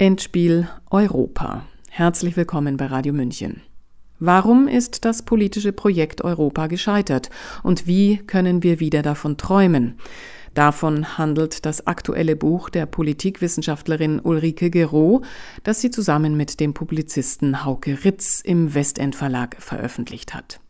[0.00, 1.66] Endspiel Europa.
[1.90, 3.60] Herzlich willkommen bei Radio München.
[4.18, 7.28] Warum ist das politische Projekt Europa gescheitert
[7.62, 9.98] und wie können wir wieder davon träumen?
[10.54, 15.20] Davon handelt das aktuelle Buch der Politikwissenschaftlerin Ulrike Gero,
[15.64, 20.60] das sie zusammen mit dem Publizisten Hauke Ritz im Westend Verlag veröffentlicht hat.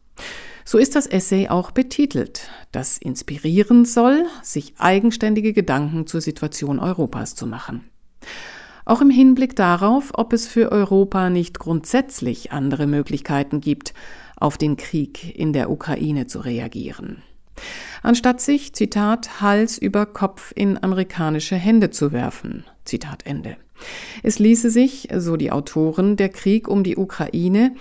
[0.65, 7.37] So ist das Essay auch betitelt, das inspirieren soll, sich eigenständige Gedanken zur Situation Europas
[7.37, 7.85] zu machen
[8.91, 13.95] auch im Hinblick darauf, ob es für Europa nicht grundsätzlich andere Möglichkeiten gibt,
[14.37, 17.23] auf den Krieg in der Ukraine zu reagieren.
[18.03, 22.65] Anstatt sich, Zitat, Hals über Kopf in amerikanische Hände zu werfen.
[22.85, 23.57] Zitat Ende.
[24.25, 27.77] Es ließe sich, so die Autoren, der Krieg um die Ukraine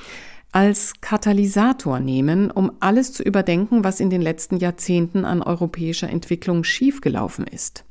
[0.52, 6.63] als Katalysator nehmen, um alles zu überdenken, was in den letzten Jahrzehnten an europäischer Entwicklung
[6.63, 7.84] schiefgelaufen ist.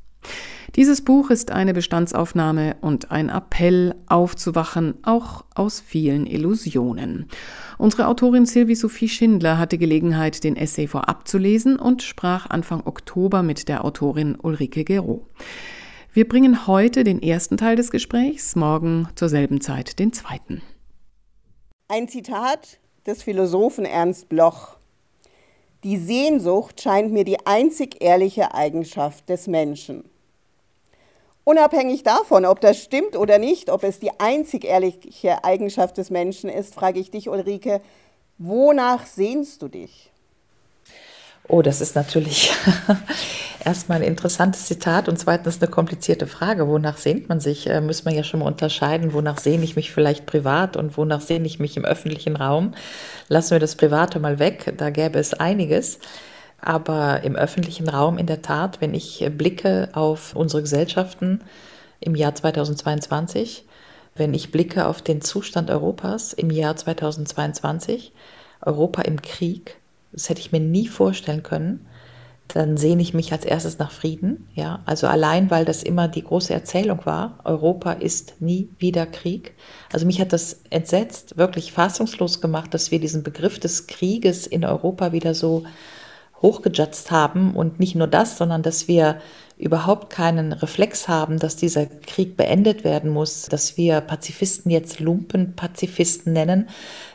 [0.77, 7.27] Dieses Buch ist eine Bestandsaufnahme und ein Appell aufzuwachen, auch aus vielen Illusionen.
[7.79, 12.83] Unsere Autorin Sylvie Sophie Schindler hatte Gelegenheit, den Essay vorab zu lesen und sprach Anfang
[12.85, 15.27] Oktober mit der Autorin Ulrike Gero.
[16.13, 20.63] Wir bringen heute den ersten Teil des Gesprächs, morgen zur selben Zeit den zweiten.
[21.89, 24.77] Ein Zitat des Philosophen Ernst Bloch.
[25.85, 30.05] Die Sehnsucht scheint mir die einzig ehrliche Eigenschaft des Menschen.
[31.49, 36.51] Unabhängig davon, ob das stimmt oder nicht, ob es die einzig ehrliche Eigenschaft des Menschen
[36.51, 37.81] ist, frage ich dich, Ulrike,
[38.37, 40.11] wonach sehnst du dich?
[41.49, 42.53] Oh, das ist natürlich
[43.65, 46.69] erstmal ein interessantes Zitat und zweitens eine komplizierte Frage.
[46.69, 47.67] Wonach sehnt man sich?
[47.67, 49.15] Äh, muss man ja schon mal unterscheiden.
[49.15, 52.75] Wonach sehne ich mich vielleicht privat und wonach sehne ich mich im öffentlichen Raum?
[53.29, 54.75] Lassen wir das Private mal weg.
[54.77, 55.99] Da gäbe es einiges.
[56.61, 61.41] Aber im öffentlichen Raum in der Tat, wenn ich blicke auf unsere Gesellschaften
[62.01, 63.65] im Jahr 2022,
[64.17, 68.13] wenn ich blicke auf den Zustand Europas im Jahr 2022,
[68.61, 69.77] Europa im Krieg,
[70.13, 71.87] das hätte ich mir nie vorstellen können,
[72.49, 74.49] dann sehne ich mich als erstes nach Frieden.
[74.55, 77.39] Ja, also allein, weil das immer die große Erzählung war.
[77.45, 79.53] Europa ist nie wieder Krieg.
[79.93, 84.65] Also mich hat das entsetzt, wirklich fassungslos gemacht, dass wir diesen Begriff des Krieges in
[84.65, 85.65] Europa wieder so
[86.43, 89.21] hochgejudged haben und nicht nur das, sondern dass wir
[89.57, 96.33] überhaupt keinen Reflex haben, dass dieser Krieg beendet werden muss, dass wir Pazifisten jetzt Lumpenpazifisten
[96.33, 96.69] nennen.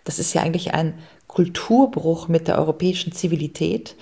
[0.03, 0.93] Das ist ja eigentlich ein
[1.27, 3.95] Kulturbruch mit der europäischen Zivilität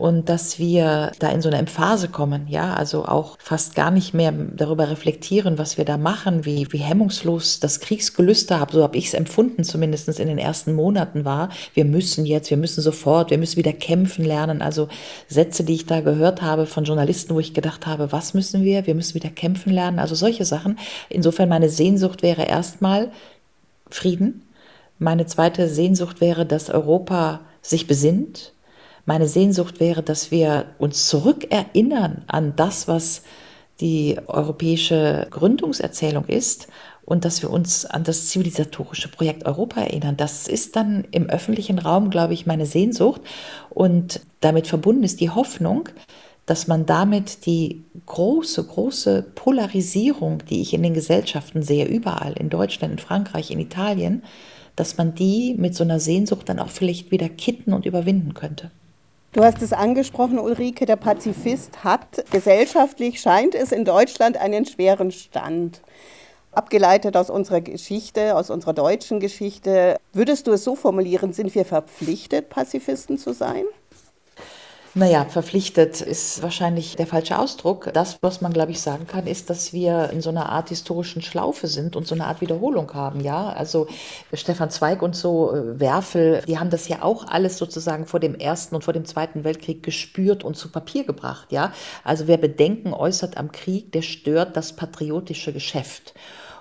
[0.00, 4.14] und dass wir da in so eine Emphase kommen, ja, also auch fast gar nicht
[4.14, 8.96] mehr darüber reflektieren, was wir da machen, wie, wie hemmungslos das Kriegsgelüste habe, so habe
[8.96, 11.50] ich es empfunden, zumindest in den ersten Monaten war.
[11.74, 14.62] Wir müssen jetzt, wir müssen sofort, wir müssen wieder kämpfen lernen.
[14.62, 14.88] Also
[15.28, 18.86] Sätze, die ich da gehört habe von Journalisten, wo ich gedacht habe, was müssen wir?
[18.86, 19.98] Wir müssen wieder kämpfen lernen.
[19.98, 20.78] Also solche Sachen.
[21.10, 23.10] Insofern meine Sehnsucht wäre erstmal
[23.90, 24.46] Frieden.
[24.98, 28.54] Meine zweite Sehnsucht wäre, dass Europa sich besinnt,
[29.10, 33.22] meine Sehnsucht wäre, dass wir uns zurückerinnern an das, was
[33.80, 36.68] die europäische Gründungserzählung ist
[37.04, 40.16] und dass wir uns an das zivilisatorische Projekt Europa erinnern.
[40.16, 43.20] Das ist dann im öffentlichen Raum, glaube ich, meine Sehnsucht
[43.68, 45.88] und damit verbunden ist die Hoffnung,
[46.46, 52.48] dass man damit die große, große Polarisierung, die ich in den Gesellschaften sehe, überall, in
[52.48, 54.22] Deutschland, in Frankreich, in Italien,
[54.76, 58.70] dass man die mit so einer Sehnsucht dann auch vielleicht wieder kitten und überwinden könnte.
[59.32, 65.12] Du hast es angesprochen, Ulrike, der Pazifist hat gesellschaftlich, scheint es in Deutschland einen schweren
[65.12, 65.82] Stand.
[66.50, 71.64] Abgeleitet aus unserer Geschichte, aus unserer deutschen Geschichte, würdest du es so formulieren, sind wir
[71.64, 73.66] verpflichtet, Pazifisten zu sein?
[74.94, 77.92] Naja, verpflichtet ist wahrscheinlich der falsche Ausdruck.
[77.94, 81.22] Das, was man, glaube ich, sagen kann, ist, dass wir in so einer Art historischen
[81.22, 83.20] Schlaufe sind und so eine Art Wiederholung haben.
[83.20, 83.86] Ja, also
[84.32, 88.34] Stefan Zweig und so, äh, Werfel, die haben das ja auch alles sozusagen vor dem
[88.34, 91.52] Ersten und vor dem Zweiten Weltkrieg gespürt und zu Papier gebracht.
[91.52, 91.72] Ja,
[92.02, 96.14] also wer Bedenken äußert am Krieg, der stört das patriotische Geschäft.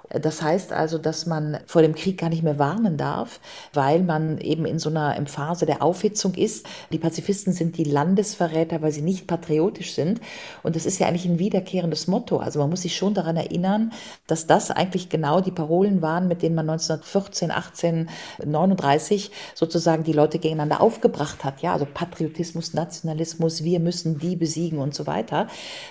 [0.09, 3.39] Das heißt also, dass man vor dem Krieg gar nicht mehr warnen darf,
[3.73, 6.65] weil man eben in so einer Phase der Aufhitzung ist.
[6.91, 10.19] Die Pazifisten sind die Landesverräter, weil sie nicht patriotisch sind.
[10.63, 12.37] Und das ist ja eigentlich ein wiederkehrendes Motto.
[12.37, 13.91] Also man muss sich schon daran erinnern,
[14.27, 18.09] dass das eigentlich genau die Parolen waren, mit denen man 1914, 18,
[18.45, 21.61] 39 sozusagen die Leute gegeneinander aufgebracht hat.
[21.61, 25.47] Ja, also Patriotismus, Nationalismus, wir müssen die besiegen und so weiter.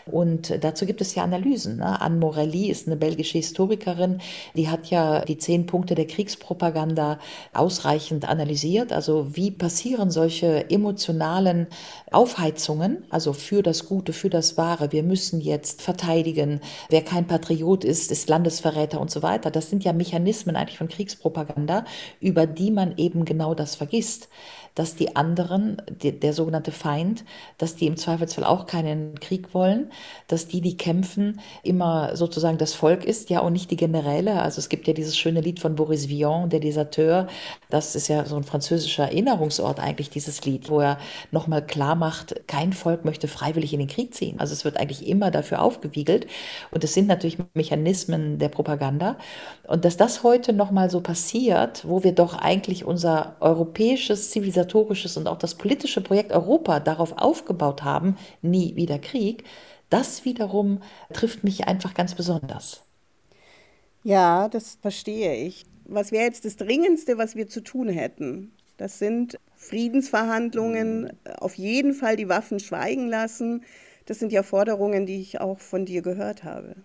[0.07, 1.77] Und dazu gibt es ja Analysen.
[1.77, 2.01] Ne?
[2.01, 4.21] Anne Morelli ist eine belgische Historikerin, Wissenschaftlerin,
[4.55, 7.19] die hat ja die zehn Punkte der Kriegspropaganda
[7.53, 8.93] ausreichend analysiert.
[8.93, 11.67] Also wie passieren solche emotionalen
[12.11, 14.93] Aufheizungen, also für das Gute, für das Wahre.
[14.93, 16.61] Wir müssen jetzt verteidigen.
[16.89, 19.51] Wer kein Patriot ist, ist Landesverräter und so weiter.
[19.51, 21.85] Das sind ja Mechanismen eigentlich von Kriegspropaganda,
[22.21, 24.29] über die man eben genau das vergisst
[24.79, 27.25] dass die anderen, die, der sogenannte Feind,
[27.59, 29.91] dass die im Zweifelsfall auch keinen Krieg wollen,
[30.29, 34.41] dass die, die kämpfen, immer sozusagen das Volk ist, ja, und nicht die Generäle.
[34.41, 37.27] Also es gibt ja dieses schöne Lied von Boris Vian, der Deserteur.
[37.71, 40.99] Das ist ja so ein französischer Erinnerungsort eigentlich, dieses Lied, wo er
[41.33, 44.39] nochmal klar macht, kein Volk möchte freiwillig in den Krieg ziehen.
[44.39, 46.29] Also es wird eigentlich immer dafür aufgewiegelt.
[46.71, 49.17] Und es sind natürlich Mechanismen der Propaganda.
[49.67, 55.17] Und dass das heute nochmal so passiert, wo wir doch eigentlich unser europäisches Zivilisation zivilisatorisches
[55.17, 59.45] und auch das politische Projekt Europa darauf aufgebaut haben, nie wieder Krieg,
[59.91, 60.83] das wiederum
[61.13, 62.83] trifft mich einfach ganz besonders.
[64.03, 65.67] Ja, das verstehe ich.
[65.85, 68.53] Was wäre jetzt das Dringendste, was wir zu tun hätten?
[68.77, 73.65] Das sind Friedensverhandlungen, auf jeden Fall die Waffen schweigen lassen.
[74.07, 76.77] Das sind ja Forderungen, die ich auch von dir gehört habe.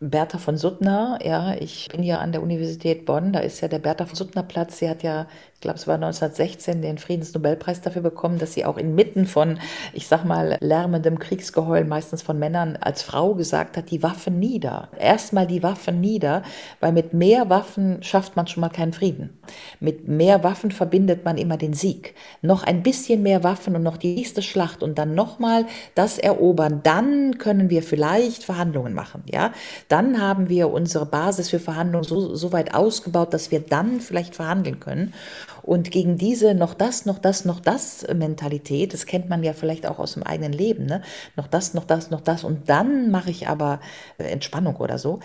[0.00, 3.78] Bertha von Suttner, ja, ich bin ja an der Universität Bonn, da ist ja der
[3.78, 5.28] Bertha von Suttner Platz, sie hat ja
[5.62, 9.58] glaube es war 1916, den Friedensnobelpreis dafür bekommen, dass sie auch inmitten von,
[9.94, 14.88] ich sag mal, lärmendem Kriegsgeheul, meistens von Männern, als Frau gesagt hat, die Waffen nieder.
[14.98, 16.42] Erstmal die Waffen nieder,
[16.80, 19.38] weil mit mehr Waffen schafft man schon mal keinen Frieden.
[19.80, 22.14] Mit mehr Waffen verbindet man immer den Sieg.
[22.42, 26.80] Noch ein bisschen mehr Waffen und noch die nächste Schlacht und dann nochmal das erobern.
[26.82, 29.52] Dann können wir vielleicht Verhandlungen machen, ja.
[29.88, 34.34] Dann haben wir unsere Basis für Verhandlungen so, so weit ausgebaut, dass wir dann vielleicht
[34.34, 35.14] verhandeln können.
[35.62, 39.86] Und gegen diese noch das, noch das, noch das Mentalität, das kennt man ja vielleicht
[39.86, 41.02] auch aus dem eigenen Leben, ne?
[41.36, 43.80] noch das, noch das, noch das und dann mache ich aber
[44.18, 45.20] äh, Entspannung oder so.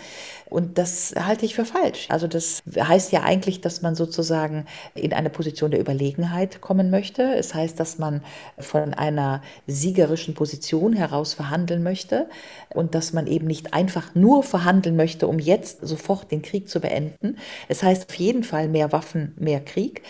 [0.48, 2.06] Und das halte ich für falsch.
[2.08, 7.22] Also das heißt ja eigentlich, dass man sozusagen in eine Position der Überlegenheit kommen möchte.
[7.34, 8.22] Es heißt, dass man
[8.58, 12.28] von einer siegerischen Position heraus verhandeln möchte
[12.70, 16.80] und dass man eben nicht einfach nur verhandeln möchte, um jetzt sofort den Krieg zu
[16.80, 17.36] beenden.
[17.68, 20.02] Es heißt auf jeden Fall mehr Waffen, mehr Krieg.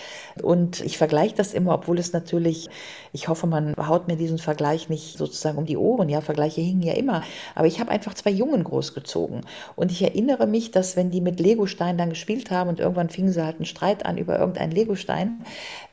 [0.43, 2.69] Und ich vergleiche das immer, obwohl es natürlich,
[3.13, 6.09] ich hoffe, man haut mir diesen Vergleich nicht sozusagen um die Ohren.
[6.09, 7.23] Ja, Vergleiche hingen ja immer.
[7.55, 9.43] Aber ich habe einfach zwei Jungen großgezogen.
[9.77, 13.33] Und ich erinnere mich, dass wenn die mit Legosteinen dann gespielt haben und irgendwann fingen
[13.33, 15.45] sie halt einen Streit an über irgendeinen Legostein,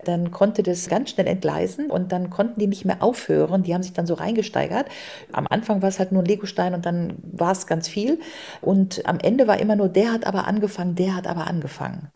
[0.03, 3.63] dann konnte das ganz schnell entgleisen und dann konnten die nicht mehr aufhören.
[3.63, 4.87] Die haben sich dann so reingesteigert.
[5.31, 8.19] Am Anfang war es halt nur ein Legostein und dann war es ganz viel.
[8.61, 12.11] Und am Ende war immer nur, der hat aber angefangen, der hat aber angefangen.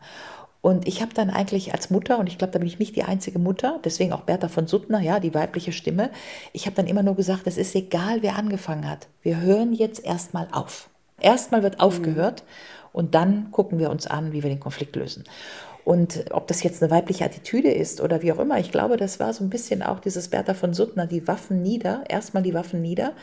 [0.62, 3.04] Und ich habe dann eigentlich als Mutter, und ich glaube, da bin ich nicht die
[3.04, 6.10] einzige Mutter, deswegen auch Bertha von Suttner, ja, die weibliche Stimme,
[6.52, 9.08] ich habe dann immer nur gesagt, es ist egal, wer angefangen hat.
[9.22, 10.90] Wir hören jetzt erstmal auf.
[11.18, 12.88] Erstmal wird aufgehört mhm.
[12.92, 15.24] und dann gucken wir uns an, wie wir den Konflikt lösen.
[15.84, 19.18] Und ob das jetzt eine weibliche Attitüde ist oder wie auch immer, ich glaube, das
[19.18, 22.82] war so ein bisschen auch dieses Bertha von Suttner, die Waffen nieder, erstmal die Waffen
[22.82, 23.14] nieder.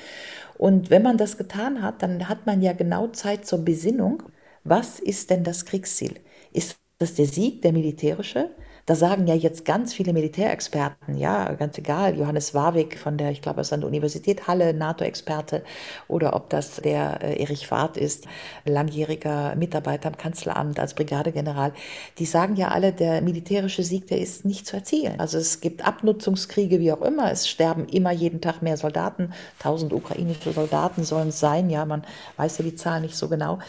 [0.57, 4.23] Und wenn man das getan hat, dann hat man ja genau Zeit zur Besinnung.
[4.63, 6.19] Was ist denn das Kriegsziel?
[6.51, 8.49] Ist das der Sieg, der militärische?
[8.87, 13.41] Da sagen ja jetzt ganz viele Militärexperten, ja, ganz egal, Johannes Warwick von der, ich
[13.41, 15.61] glaube, es ist an der Universität Halle, NATO-Experte,
[16.07, 18.27] oder ob das der äh, Erich Fahrt ist,
[18.63, 21.73] langjähriger Mitarbeiter im Kanzleramt als Brigadegeneral,
[22.17, 25.19] die sagen ja alle, der militärische Sieg, der ist nicht zu erzielen.
[25.19, 29.91] Also es gibt Abnutzungskriege, wie auch immer, es sterben immer jeden Tag mehr Soldaten, tausend
[29.91, 32.05] ukrainische Soldaten sollen es sein, ja, man
[32.37, 33.59] weiß ja die Zahl nicht so genau.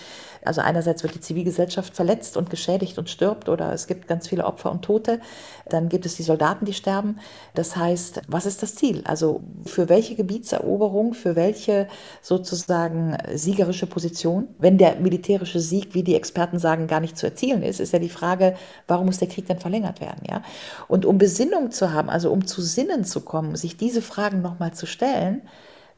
[0.44, 4.44] Also einerseits wird die Zivilgesellschaft verletzt und geschädigt und stirbt oder es gibt ganz viele
[4.44, 5.20] Opfer und Tote.
[5.68, 7.18] Dann gibt es die Soldaten, die sterben.
[7.54, 9.02] Das heißt, was ist das Ziel?
[9.04, 11.88] Also für welche Gebietseroberung, für welche
[12.22, 14.48] sozusagen siegerische Position?
[14.58, 17.98] Wenn der militärische Sieg, wie die Experten sagen, gar nicht zu erzielen ist, ist ja
[17.98, 18.54] die Frage,
[18.86, 20.22] warum muss der Krieg dann verlängert werden?
[20.28, 20.42] Ja?
[20.88, 24.72] Und um Besinnung zu haben, also um zu Sinnen zu kommen, sich diese Fragen nochmal
[24.72, 25.42] zu stellen,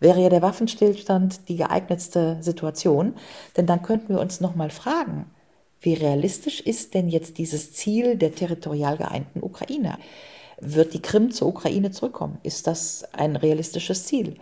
[0.00, 3.14] wäre ja der Waffenstillstand die geeignetste Situation,
[3.56, 5.26] denn dann könnten wir uns nochmal fragen,
[5.80, 9.98] wie realistisch ist denn jetzt dieses Ziel der territorial geeinten Ukraine?
[10.60, 12.38] Wird die Krim zur Ukraine zurückkommen?
[12.42, 14.34] Ist das ein realistisches Ziel?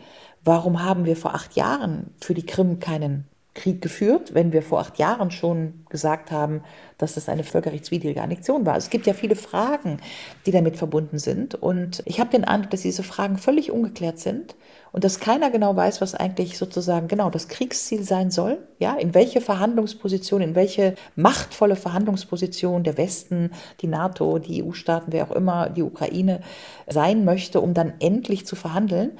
[0.43, 4.81] Warum haben wir vor acht Jahren für die Krim keinen Krieg geführt, wenn wir vor
[4.81, 6.62] acht Jahren schon gesagt haben,
[6.97, 8.75] dass das eine völkerrechtswidrige Annexion war.
[8.75, 9.99] Also es gibt ja viele Fragen,
[10.47, 11.55] die damit verbunden sind.
[11.57, 14.55] Und ich habe den Eindruck, dass diese Fragen völlig ungeklärt sind
[14.93, 18.59] und dass keiner genau weiß, was eigentlich sozusagen genau das Kriegsziel sein soll.
[18.79, 23.50] Ja, in welche Verhandlungsposition, in welche machtvolle Verhandlungsposition der Westen,
[23.81, 26.41] die NATO, die EU-Staaten, wer auch immer, die Ukraine
[26.87, 29.19] sein möchte, um dann endlich zu verhandeln.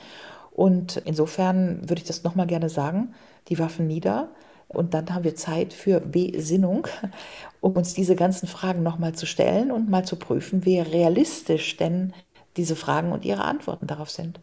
[0.53, 3.15] Und insofern würde ich das nochmal gerne sagen,
[3.49, 4.31] die Waffen nieder,
[4.69, 6.87] Und dann haben wir Zeit für Besinnung,
[7.61, 12.13] um uns diese ganzen Fragen nochmal zu stellen und mal zu prüfen, wie realistisch denn
[12.57, 14.41] diese Fragen und ihre Antworten darauf sind.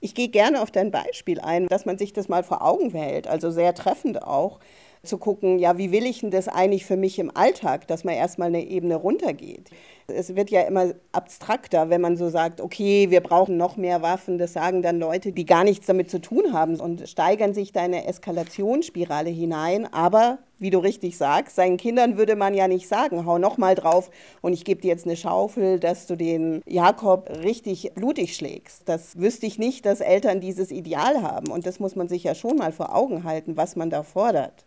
[0.00, 3.26] Ich gehe gerne auf dein Beispiel ein, dass man sich das mal vor Augen hält,
[3.26, 4.60] also sehr treffend auch
[5.04, 8.14] zu gucken, ja, wie will ich denn das eigentlich für mich im Alltag, dass man
[8.14, 9.70] erstmal eine Ebene runtergeht.
[10.06, 14.36] Es wird ja immer abstrakter, wenn man so sagt, okay, wir brauchen noch mehr Waffen.
[14.36, 17.82] Das sagen dann Leute, die gar nichts damit zu tun haben und steigern sich da
[17.82, 19.90] eine Eskalationsspirale hinein.
[19.92, 23.74] Aber wie du richtig sagst, seinen Kindern würde man ja nicht sagen, hau noch mal
[23.74, 28.88] drauf und ich gebe dir jetzt eine Schaufel, dass du den Jakob richtig blutig schlägst.
[28.88, 32.34] Das wüsste ich nicht, dass Eltern dieses Ideal haben und das muss man sich ja
[32.34, 34.64] schon mal vor Augen halten, was man da fordert.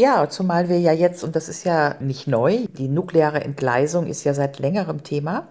[0.00, 4.22] Ja, zumal wir ja jetzt, und das ist ja nicht neu, die nukleare Entgleisung ist
[4.22, 5.48] ja seit längerem Thema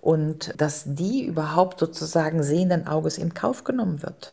[0.00, 4.32] und dass die überhaupt sozusagen sehenden Auges in Kauf genommen wird.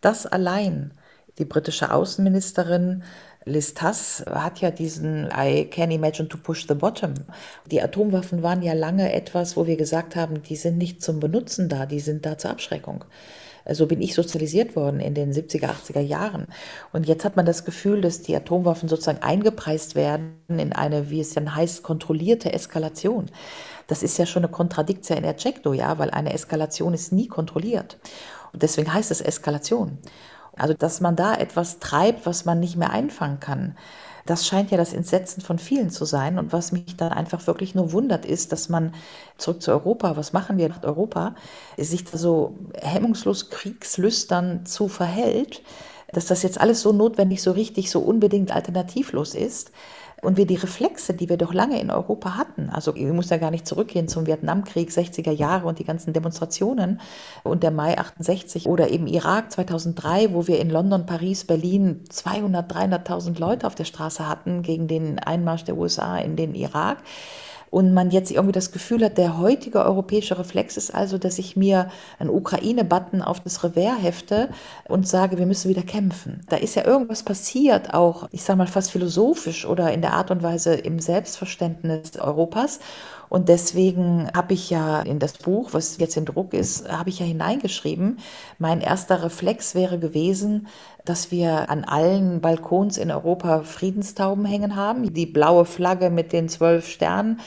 [0.00, 0.92] Das allein,
[1.38, 3.02] die britische Außenministerin
[3.44, 7.12] Liz Truss hat ja diesen I can imagine to push the bottom.
[7.70, 11.68] Die Atomwaffen waren ja lange etwas, wo wir gesagt haben, die sind nicht zum Benutzen
[11.68, 13.04] da, die sind da zur Abschreckung.
[13.70, 16.46] So bin ich sozialisiert worden in den 70er, 80er Jahren.
[16.92, 21.20] Und jetzt hat man das Gefühl, dass die Atomwaffen sozusagen eingepreist werden in eine, wie
[21.20, 23.26] es dann heißt, kontrollierte Eskalation.
[23.86, 27.98] Das ist ja schon eine Contradictio in ejecto, ja, weil eine Eskalation ist nie kontrolliert.
[28.52, 29.98] Und deswegen heißt es Eskalation.
[30.56, 33.76] Also, dass man da etwas treibt, was man nicht mehr einfangen kann.
[34.26, 36.38] Das scheint ja das Entsetzen von vielen zu sein.
[36.38, 38.94] Und was mich dann einfach wirklich nur wundert, ist, dass man
[39.38, 41.34] zurück zu Europa, was machen wir nach Europa,
[41.76, 45.62] sich da so hemmungslos kriegslüstern zu verhält,
[46.12, 49.72] dass das jetzt alles so notwendig, so richtig, so unbedingt alternativlos ist
[50.24, 53.36] und wir die Reflexe, die wir doch lange in Europa hatten, also ich muss ja
[53.36, 57.00] gar nicht zurückgehen zum Vietnamkrieg 60er Jahre und die ganzen Demonstrationen
[57.42, 62.72] und der Mai 68 oder eben Irak 2003, wo wir in London, Paris, Berlin 200,
[62.72, 66.98] 300.000 Leute auf der Straße hatten gegen den Einmarsch der USA in den Irak
[67.74, 71.56] und man jetzt irgendwie das Gefühl hat, der heutige europäische Reflex ist also, dass ich
[71.56, 71.90] mir
[72.20, 74.48] einen Ukraine-Button auf das Revers hefte
[74.86, 76.42] und sage, wir müssen wieder kämpfen.
[76.48, 80.30] Da ist ja irgendwas passiert, auch, ich sage mal, fast philosophisch oder in der Art
[80.30, 82.78] und Weise im Selbstverständnis Europas.
[83.28, 87.18] Und deswegen habe ich ja in das Buch, was jetzt in Druck ist, habe ich
[87.18, 88.18] ja hineingeschrieben,
[88.58, 90.68] mein erster Reflex wäre gewesen,
[91.04, 95.12] dass wir an allen Balkons in Europa Friedenstauben hängen haben.
[95.12, 97.40] Die blaue Flagge mit den zwölf Sternen,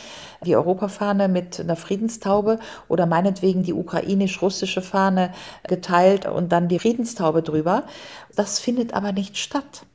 [0.45, 5.31] die Europafahne mit einer Friedenstaube oder meinetwegen die ukrainisch-russische Fahne
[5.67, 7.83] geteilt und dann die Friedenstaube drüber.
[8.35, 9.85] Das findet aber nicht statt.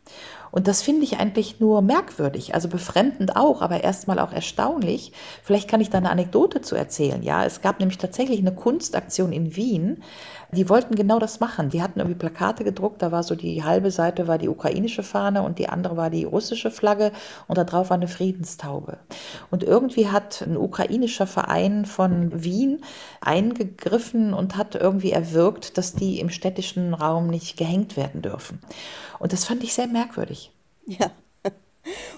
[0.52, 5.12] Und das finde ich eigentlich nur merkwürdig, also befremdend auch, aber erstmal auch erstaunlich.
[5.42, 7.22] Vielleicht kann ich da eine Anekdote zu erzählen.
[7.22, 10.02] Ja, es gab nämlich tatsächlich eine Kunstaktion in Wien,
[10.54, 11.70] die wollten genau das machen.
[11.70, 15.42] Die hatten irgendwie Plakate gedruckt, da war so die halbe Seite war die ukrainische Fahne
[15.42, 17.10] und die andere war die russische Flagge
[17.48, 18.98] und da drauf war eine Friedenstaube.
[19.50, 22.82] Und irgendwie hat ein ukrainischer Verein von Wien
[23.22, 28.60] eingegriffen und hat irgendwie erwirkt, dass die im städtischen Raum nicht gehängt werden dürfen.
[29.18, 30.52] Und das fand ich sehr merkwürdig.
[30.86, 31.10] Ja.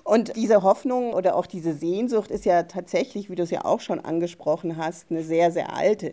[0.03, 3.81] Und diese Hoffnung oder auch diese Sehnsucht ist ja tatsächlich, wie du es ja auch
[3.81, 6.13] schon angesprochen hast, eine sehr, sehr alte.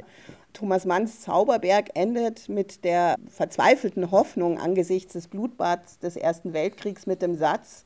[0.53, 7.21] Thomas Manns Zauberberg endet mit der verzweifelten Hoffnung angesichts des Blutbads des Ersten Weltkriegs mit
[7.21, 7.83] dem Satz,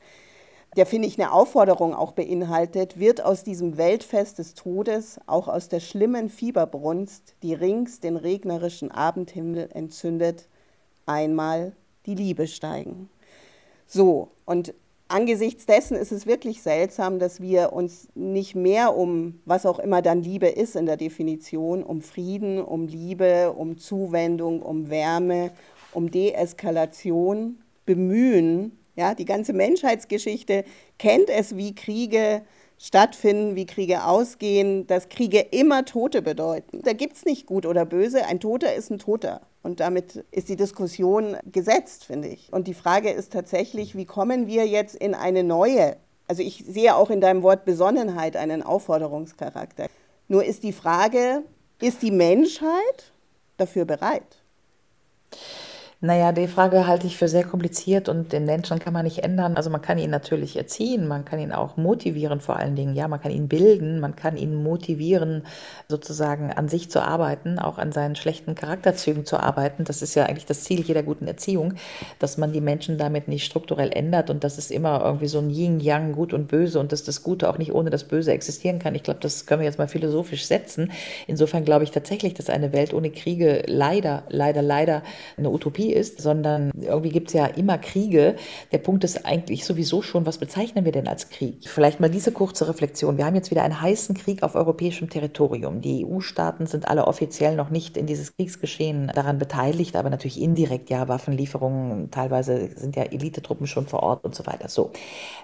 [0.76, 5.68] der, finde ich, eine Aufforderung auch beinhaltet, wird aus diesem Weltfest des Todes, auch aus
[5.68, 10.46] der schlimmen Fieberbrunst, die rings den regnerischen Abendhimmel entzündet,
[11.06, 11.72] einmal
[12.04, 13.08] die Liebe steigen.
[13.86, 14.74] So, und
[15.08, 20.02] angesichts dessen ist es wirklich seltsam, dass wir uns nicht mehr um, was auch immer
[20.02, 25.52] dann Liebe ist in der Definition, um Frieden, um Liebe, um Zuwendung, um Wärme,
[25.92, 28.78] um Deeskalation bemühen.
[28.96, 30.64] Ja, die ganze Menschheitsgeschichte
[30.98, 32.42] kennt es, wie Kriege
[32.78, 36.82] stattfinden, wie Kriege ausgehen, dass Kriege immer Tote bedeuten.
[36.82, 38.26] Da gibt es nicht gut oder böse.
[38.26, 39.42] Ein Toter ist ein Toter.
[39.66, 42.52] Und damit ist die Diskussion gesetzt, finde ich.
[42.52, 45.96] Und die Frage ist tatsächlich, wie kommen wir jetzt in eine neue,
[46.28, 49.88] also ich sehe auch in deinem Wort Besonnenheit einen Aufforderungscharakter.
[50.28, 51.42] Nur ist die Frage,
[51.80, 53.10] ist die Menschheit
[53.56, 54.36] dafür bereit?
[56.02, 59.56] Naja, die Frage halte ich für sehr kompliziert und den Menschen kann man nicht ändern.
[59.56, 62.94] Also man kann ihn natürlich erziehen, man kann ihn auch motivieren vor allen Dingen.
[62.94, 65.46] Ja, man kann ihn bilden, man kann ihn motivieren,
[65.88, 69.84] sozusagen an sich zu arbeiten, auch an seinen schlechten Charakterzügen zu arbeiten.
[69.84, 71.72] Das ist ja eigentlich das Ziel jeder guten Erziehung,
[72.18, 75.48] dass man die Menschen damit nicht strukturell ändert und dass es immer irgendwie so ein
[75.48, 78.94] Yin-Yang, Gut und Böse und dass das Gute auch nicht ohne das Böse existieren kann.
[78.94, 80.92] Ich glaube, das können wir jetzt mal philosophisch setzen.
[81.26, 85.02] Insofern glaube ich tatsächlich, dass eine Welt ohne Kriege leider, leider, leider
[85.38, 88.36] eine Utopie Ideologie ist, sondern irgendwie gibt es ja immer Kriege.
[88.72, 91.68] Der Punkt ist eigentlich sowieso schon, was bezeichnen wir denn als Krieg?
[91.68, 93.16] Vielleicht mal diese kurze Reflexion.
[93.18, 95.80] Wir haben jetzt wieder einen heißen Krieg auf europäischem Territorium.
[95.80, 100.90] Die EU-Staaten sind alle offiziell noch nicht in dieses Kriegsgeschehen daran beteiligt, aber natürlich indirekt
[100.90, 104.68] ja Waffenlieferungen, teilweise sind ja Elitetruppen schon vor Ort und so weiter.
[104.68, 104.90] So.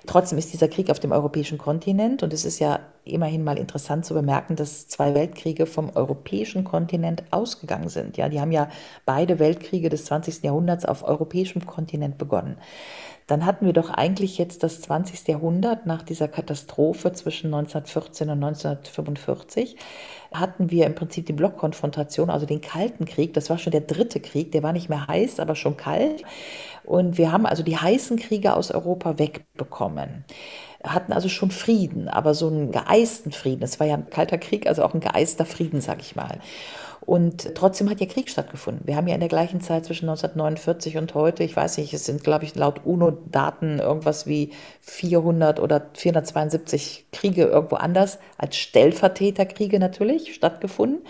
[0.06, 4.04] Trotzdem ist dieser Krieg auf dem europäischen Kontinent und es ist ja immerhin mal interessant
[4.04, 8.16] zu bemerken, dass zwei Weltkriege vom europäischen Kontinent ausgegangen sind.
[8.16, 8.68] Ja, die haben ja
[9.04, 10.42] beide Weltkriege des 20.
[10.42, 12.56] Jahrhunderts auf europäischem Kontinent begonnen.
[13.26, 15.26] Dann hatten wir doch eigentlich jetzt das 20.
[15.28, 19.76] Jahrhundert nach dieser Katastrophe zwischen 1914 und 1945
[20.34, 23.32] hatten wir im Prinzip die Blockkonfrontation, also den Kalten Krieg.
[23.34, 26.24] Das war schon der dritte Krieg, der war nicht mehr heiß, aber schon kalt.
[26.84, 30.24] Und wir haben also die heißen Kriege aus Europa wegbekommen
[30.84, 33.62] hatten also schon Frieden, aber so einen geeisten Frieden.
[33.62, 36.38] Es war ja ein kalter Krieg, also auch ein geeister Frieden, sag ich mal.
[37.04, 38.86] Und trotzdem hat ja Krieg stattgefunden.
[38.86, 42.04] Wir haben ja in der gleichen Zeit zwischen 1949 und heute, ich weiß nicht, es
[42.04, 49.80] sind, glaube ich, laut UNO-Daten irgendwas wie 400 oder 472 Kriege irgendwo anders, als Stellvertreterkriege
[49.80, 51.00] natürlich, stattgefunden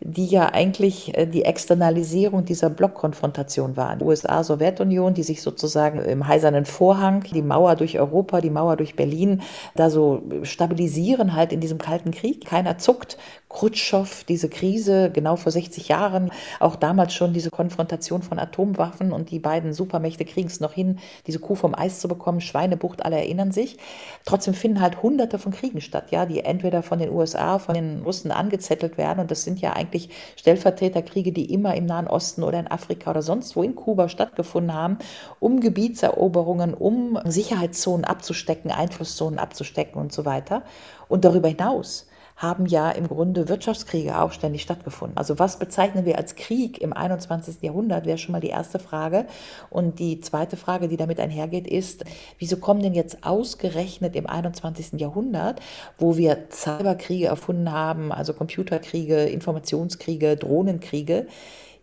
[0.00, 4.02] die ja eigentlich äh, die Externalisierung dieser Blockkonfrontation waren.
[4.02, 8.96] USA, Sowjetunion, die sich sozusagen im heisernen Vorhang, die Mauer durch Europa, die Mauer durch
[8.96, 9.42] Berlin,
[9.74, 12.44] da so stabilisieren halt in diesem Kalten Krieg.
[12.44, 18.38] Keiner zuckt, Khrushchev, diese Krise genau vor 60 Jahren, auch damals schon diese Konfrontation von
[18.38, 22.40] Atomwaffen und die beiden Supermächte kriegen es noch hin, diese Kuh vom Eis zu bekommen,
[22.40, 23.78] Schweinebucht, alle erinnern sich.
[24.26, 28.02] Trotzdem finden halt hunderte von Kriegen statt, ja, die entweder von den USA, von den
[28.02, 32.60] Russen angezettelt werden und das sind ja eigentlich Stellvertreterkriege, die immer im Nahen Osten oder
[32.60, 34.98] in Afrika oder sonst wo in Kuba stattgefunden haben,
[35.40, 40.62] um Gebietseroberungen, um Sicherheitszonen abzustecken, Einflusszonen abzustecken und so weiter.
[41.08, 42.07] Und darüber hinaus
[42.38, 45.18] haben ja im Grunde Wirtschaftskriege auch ständig stattgefunden.
[45.18, 47.62] Also was bezeichnen wir als Krieg im 21.
[47.62, 49.26] Jahrhundert, wäre schon mal die erste Frage.
[49.70, 52.04] Und die zweite Frage, die damit einhergeht, ist,
[52.38, 55.00] wieso kommen denn jetzt ausgerechnet im 21.
[55.00, 55.60] Jahrhundert,
[55.98, 61.26] wo wir Cyberkriege erfunden haben, also Computerkriege, Informationskriege, Drohnenkriege,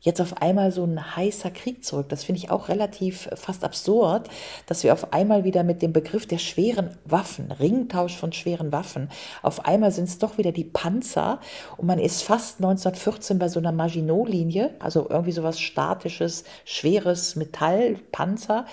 [0.05, 2.07] jetzt auf einmal so ein heißer Krieg zurück.
[2.09, 4.29] Das finde ich auch relativ äh, fast absurd,
[4.67, 9.09] dass wir auf einmal wieder mit dem Begriff der schweren Waffen, Ringtausch von schweren Waffen,
[9.41, 11.39] auf einmal sind es doch wieder die Panzer
[11.77, 18.65] und man ist fast 1914 bei so einer Maginot-Linie, also irgendwie sowas statisches, schweres Metallpanzer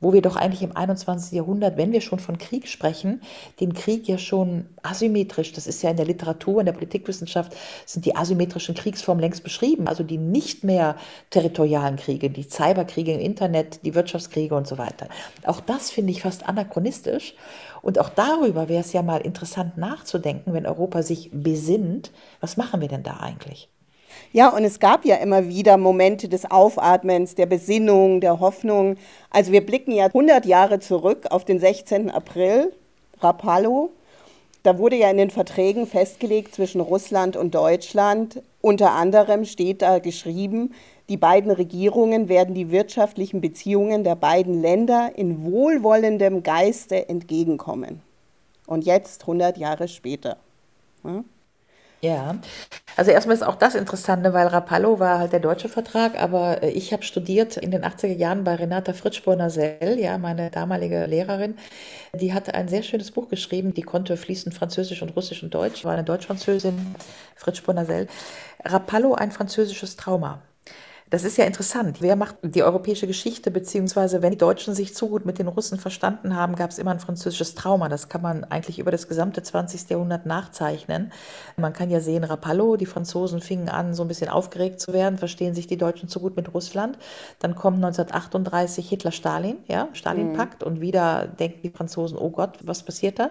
[0.00, 1.32] wo wir doch eigentlich im 21.
[1.32, 3.20] Jahrhundert, wenn wir schon von Krieg sprechen,
[3.60, 7.54] den Krieg ja schon asymmetrisch, das ist ja in der Literatur, in der Politikwissenschaft,
[7.86, 10.96] sind die asymmetrischen Kriegsformen längst beschrieben, also die nicht mehr
[11.30, 15.08] territorialen Kriege, die Cyberkriege im Internet, die Wirtschaftskriege und so weiter.
[15.44, 17.34] Auch das finde ich fast anachronistisch.
[17.82, 22.80] Und auch darüber wäre es ja mal interessant nachzudenken, wenn Europa sich besinnt, was machen
[22.80, 23.68] wir denn da eigentlich?
[24.32, 28.96] Ja, und es gab ja immer wieder Momente des Aufatmens, der Besinnung, der Hoffnung.
[29.30, 32.10] Also wir blicken ja 100 Jahre zurück auf den 16.
[32.10, 32.72] April,
[33.20, 33.90] Rapallo.
[34.62, 38.42] Da wurde ja in den Verträgen festgelegt zwischen Russland und Deutschland.
[38.60, 40.74] Unter anderem steht da geschrieben,
[41.08, 48.02] die beiden Regierungen werden die wirtschaftlichen Beziehungen der beiden Länder in wohlwollendem Geiste entgegenkommen.
[48.66, 50.36] Und jetzt, 100 Jahre später.
[51.02, 51.24] Ja?
[52.00, 52.40] Ja,
[52.96, 56.70] also erstmal ist auch das Interessante, weil Rapallo war halt der deutsche Vertrag, aber äh,
[56.70, 61.56] ich habe studiert in den 80er Jahren bei Renata Fritsch-Bornasel, ja, meine damalige Lehrerin.
[62.14, 65.84] Die hatte ein sehr schönes Buch geschrieben, die konnte fließend Französisch und Russisch und Deutsch,
[65.84, 66.94] war eine Deutsch-Französin,
[67.36, 68.08] Fritsch-Bornasel.
[68.64, 70.42] Rapallo, ein französisches Trauma.
[71.10, 72.02] Das ist ja interessant.
[72.02, 75.78] Wer macht die europäische Geschichte, beziehungsweise wenn die Deutschen sich zu gut mit den Russen
[75.78, 77.88] verstanden haben, gab es immer ein französisches Trauma.
[77.88, 79.88] Das kann man eigentlich über das gesamte 20.
[79.88, 81.10] Jahrhundert nachzeichnen.
[81.56, 85.16] Man kann ja sehen, Rapallo, die Franzosen fingen an, so ein bisschen aufgeregt zu werden,
[85.18, 86.98] verstehen sich die Deutschen zu gut mit Russland.
[87.38, 90.66] Dann kommt 1938 Hitler-Stalin, ja, Stalin-Pakt mhm.
[90.66, 93.30] und wieder denken die Franzosen, oh Gott, was passiert da?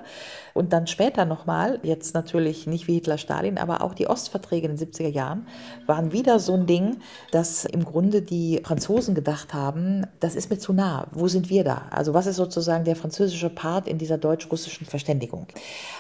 [0.55, 4.87] Und dann später nochmal, jetzt natürlich nicht wie Hitler-Stalin, aber auch die Ostverträge in den
[4.87, 5.45] 70er Jahren
[5.85, 6.97] waren wieder so ein Ding,
[7.31, 11.07] dass im Grunde die Franzosen gedacht haben, das ist mir zu nah.
[11.11, 11.87] Wo sind wir da?
[11.91, 15.47] Also was ist sozusagen der französische Part in dieser deutsch-russischen Verständigung?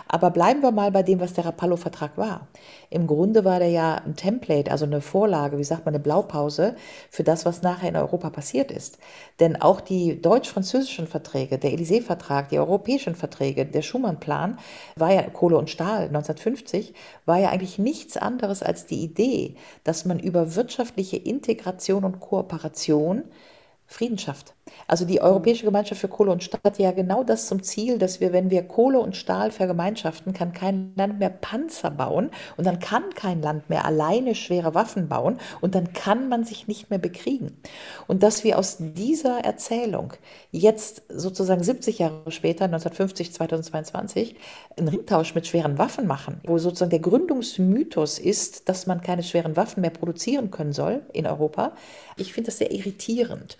[0.07, 2.47] Aber bleiben wir mal bei dem, was der Rapallo-Vertrag war.
[2.89, 6.75] Im Grunde war der ja ein Template, also eine Vorlage, wie sagt man, eine Blaupause
[7.09, 8.97] für das, was nachher in Europa passiert ist.
[9.39, 14.59] Denn auch die deutsch-französischen Verträge, der Élysée-Vertrag, die europäischen Verträge, der Schumann-Plan,
[14.95, 16.93] war ja Kohle und Stahl 1950,
[17.25, 23.25] war ja eigentlich nichts anderes als die Idee, dass man über wirtschaftliche Integration und Kooperation
[23.87, 24.53] Frieden schafft.
[24.85, 28.19] Also die Europäische Gemeinschaft für Kohle und Stahl hat ja genau das zum Ziel, dass
[28.19, 32.79] wir, wenn wir Kohle und Stahl vergemeinschaften, kann kein Land mehr Panzer bauen und dann
[32.79, 36.99] kann kein Land mehr alleine schwere Waffen bauen und dann kann man sich nicht mehr
[36.99, 37.57] bekriegen.
[38.07, 40.13] Und dass wir aus dieser Erzählung
[40.51, 44.35] jetzt sozusagen 70 Jahre später, 1950, 2022,
[44.77, 49.55] einen Ringtausch mit schweren Waffen machen, wo sozusagen der Gründungsmythos ist, dass man keine schweren
[49.55, 51.71] Waffen mehr produzieren können soll in Europa,
[52.17, 53.57] ich finde das sehr irritierend.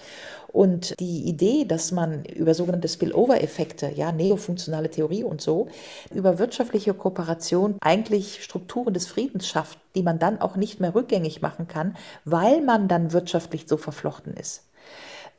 [0.58, 5.68] Und die Idee, dass man über sogenannte Spillover-Effekte, ja, neofunktionale Theorie und so,
[6.12, 11.44] über wirtschaftliche Kooperation eigentlich Strukturen des Friedens schafft, die man dann auch nicht mehr rückgängig
[11.44, 14.67] machen kann, weil man dann wirtschaftlich so verflochten ist.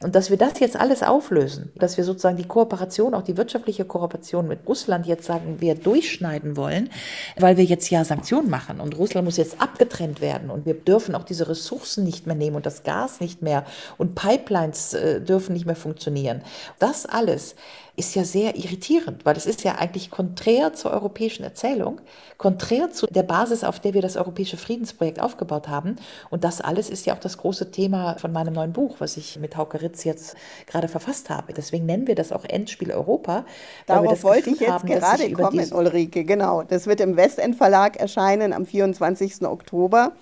[0.01, 3.85] Und dass wir das jetzt alles auflösen, dass wir sozusagen die Kooperation, auch die wirtschaftliche
[3.85, 6.89] Kooperation mit Russland jetzt sagen, wir durchschneiden wollen,
[7.37, 11.17] weil wir jetzt ja Sanktionen machen und Russland muss jetzt abgetrennt werden und wir dürfen
[11.17, 13.65] auch diese Ressourcen nicht mehr nehmen und das Gas nicht mehr
[13.97, 16.43] und Pipelines äh, dürfen nicht mehr funktionieren.
[16.79, 17.57] Das alles
[17.99, 22.01] ist ja sehr irritierend, weil es ist ja eigentlich konträr zur europäischen Erzählung,
[22.37, 25.97] konträr zu der Basis, auf der wir das europäische Friedensprojekt aufgebaut haben.
[26.31, 29.39] Und das alles ist ja auch das große Thema von meinem neuen Buch, was ich
[29.41, 31.53] mit Hauke Ritz jetzt gerade verfasst habe.
[31.53, 33.45] Deswegen nennen wir das auch Endspiel Europa.
[33.87, 36.25] Darauf wollte ich jetzt haben, gerade kommen, Ulrike.
[36.25, 39.43] Genau, das wird im Westend Verlag erscheinen am 24.
[39.43, 40.13] Oktober.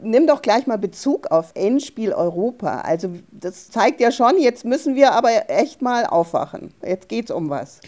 [0.00, 2.80] Nimm doch gleich mal Bezug auf Endspiel Europa.
[2.80, 6.74] Also das zeigt ja schon, jetzt müssen wir aber echt mal aufwachen.
[6.84, 7.80] Jetzt geht's um was.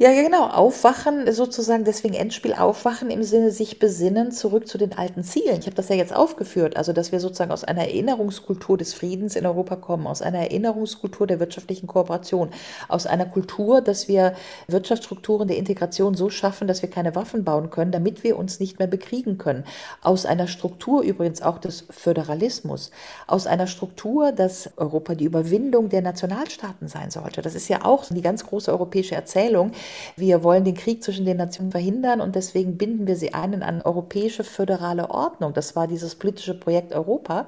[0.00, 0.46] Ja, genau.
[0.46, 5.58] Aufwachen, sozusagen, deswegen Endspiel aufwachen im Sinne sich besinnen, zurück zu den alten Zielen.
[5.58, 9.34] Ich habe das ja jetzt aufgeführt, also dass wir sozusagen aus einer Erinnerungskultur des Friedens
[9.34, 12.50] in Europa kommen, aus einer Erinnerungskultur der wirtschaftlichen Kooperation,
[12.86, 14.34] aus einer Kultur, dass wir
[14.68, 18.78] Wirtschaftsstrukturen der Integration so schaffen, dass wir keine Waffen bauen können, damit wir uns nicht
[18.78, 19.64] mehr bekriegen können.
[20.00, 22.92] Aus einer Struktur übrigens auch des Föderalismus,
[23.26, 27.42] aus einer Struktur, dass Europa die Überwindung der Nationalstaaten sein sollte.
[27.42, 29.72] Das ist ja auch die ganz große europäische Erzählung
[30.16, 33.62] wir wollen den Krieg zwischen den Nationen verhindern und deswegen binden wir sie ein in
[33.62, 35.54] eine europäische föderale Ordnung.
[35.54, 37.46] Das war dieses politische Projekt Europa.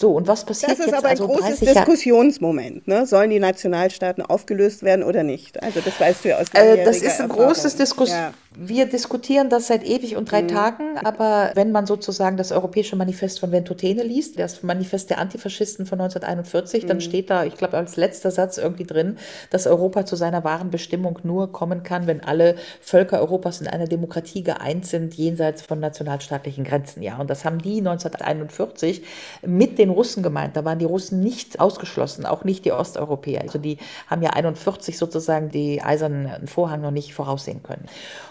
[0.00, 0.80] So, und was passiert jetzt?
[0.80, 2.88] Das ist aber ein also großes Diskussionsmoment.
[2.88, 3.04] Ne?
[3.04, 5.62] Sollen die Nationalstaaten aufgelöst werden oder nicht?
[5.62, 7.48] Also das weißt du ja aus äh, Das ist ein Erfahrung.
[7.48, 8.34] großes Diskussionsmoment.
[8.34, 8.50] Ja.
[8.56, 10.48] Wir diskutieren das seit ewig und drei mhm.
[10.48, 15.86] Tagen, aber wenn man sozusagen das Europäische Manifest von Ventotene liest, das Manifest der Antifaschisten
[15.86, 16.88] von 1941, mhm.
[16.88, 19.18] dann steht da, ich glaube, als letzter Satz irgendwie drin,
[19.50, 23.86] dass Europa zu seiner wahren Bestimmung nur kommen kann, wenn alle Völker Europas in einer
[23.86, 27.04] Demokratie geeint sind, jenseits von nationalstaatlichen Grenzen.
[27.04, 29.02] Ja, und das haben die 1941
[29.46, 30.56] mit den Russen gemeint.
[30.56, 33.42] Da waren die Russen nicht ausgeschlossen, auch nicht die Osteuropäer.
[33.42, 37.86] Also die haben ja 41 sozusagen die eisernen Vorhang noch nicht voraussehen können.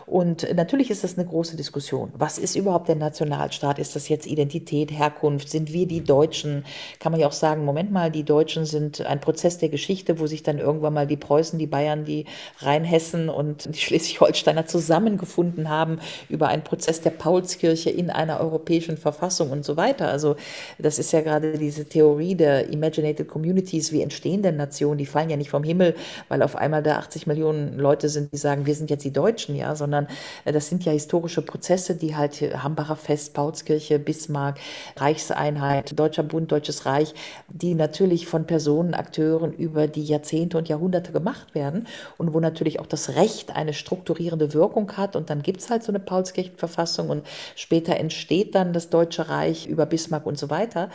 [0.10, 2.12] Und natürlich ist das eine große Diskussion.
[2.18, 3.78] Was ist überhaupt der Nationalstaat?
[3.78, 5.50] Ist das jetzt Identität, Herkunft?
[5.50, 6.66] Sind wir die Deutschen?
[7.00, 10.26] Kann man ja auch sagen, Moment mal, die Deutschen sind ein Prozess der Geschichte, wo
[10.26, 12.26] sich dann irgendwann mal die Preußen, die Bayern, die
[12.58, 19.52] Rheinhessen und die Schleswig-Holsteiner zusammengefunden haben über einen Prozess der Paulskirche in einer europäischen Verfassung
[19.52, 20.08] und so weiter.
[20.08, 20.38] Also
[20.80, 24.98] das ist ja gerade diese Theorie der Imaginated Communities, wie entstehen denn Nationen?
[24.98, 25.94] Die fallen ja nicht vom Himmel,
[26.30, 29.56] weil auf einmal da 80 Millionen Leute sind, die sagen, wir sind jetzt die Deutschen,
[29.56, 30.08] ja, sondern sondern
[30.46, 34.60] äh, das sind ja historische Prozesse, die halt Hambacher Fest, Paulskirche, Bismarck,
[34.98, 37.14] Reichseinheit, Deutscher Bund, Deutsches Reich,
[37.50, 42.80] die natürlich von Personen, Akteuren über die Jahrzehnte und Jahrhunderte gemacht werden und wo natürlich
[42.80, 47.10] auch das Recht eine strukturierende Wirkung hat und dann gibt es halt so eine Paulskirchenverfassung
[47.10, 50.90] und später entsteht dann das Deutsche Reich über Bismarck und so weiter.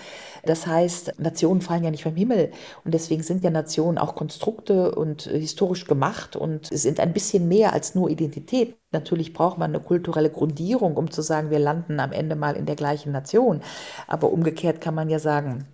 [0.45, 2.53] Das heißt, Nationen fallen ja nicht vom Himmel
[2.85, 7.49] und deswegen sind ja Nationen auch Konstrukte und äh, historisch gemacht und sind ein bisschen
[7.49, 8.77] mehr als nur Identität.
[8.95, 12.65] Natürlich braucht man eine kulturelle Grundierung, um zu sagen, wir landen am Ende mal in
[12.65, 13.61] der gleichen Nation.
[14.07, 15.67] Aber umgekehrt kann man ja sagen,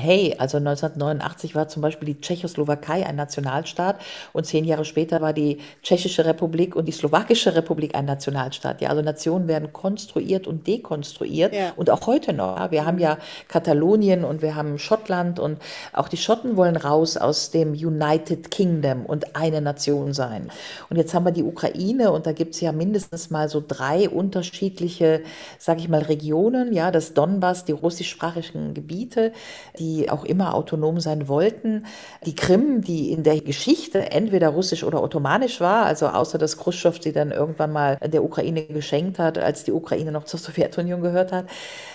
[0.00, 3.96] Hey, also 1989 war zum Beispiel die Tschechoslowakei ein Nationalstaat
[4.32, 8.80] und zehn Jahre später war die Tschechische Republik und die Slowakische Republik ein Nationalstaat.
[8.80, 11.72] Ja, also Nationen werden konstruiert und dekonstruiert ja.
[11.74, 12.70] und auch heute noch.
[12.70, 15.58] Wir haben ja Katalonien und wir haben Schottland und
[15.92, 20.52] auch die Schotten wollen raus aus dem United Kingdom und eine Nation sein.
[20.90, 24.08] Und jetzt haben wir die Ukraine und da gibt es ja mindestens mal so drei
[24.08, 25.22] unterschiedliche,
[25.58, 26.72] sage ich mal, Regionen.
[26.72, 29.32] Ja, das Donbass, die russischsprachigen Gebiete,
[29.76, 31.86] die die auch immer autonom sein wollten.
[32.26, 36.98] Die Krim, die in der Geschichte entweder russisch oder ottomanisch war, also außer dass Khrushchev
[37.02, 41.32] sie dann irgendwann mal der Ukraine geschenkt hat, als die Ukraine noch zur Sowjetunion gehört
[41.32, 41.46] hat.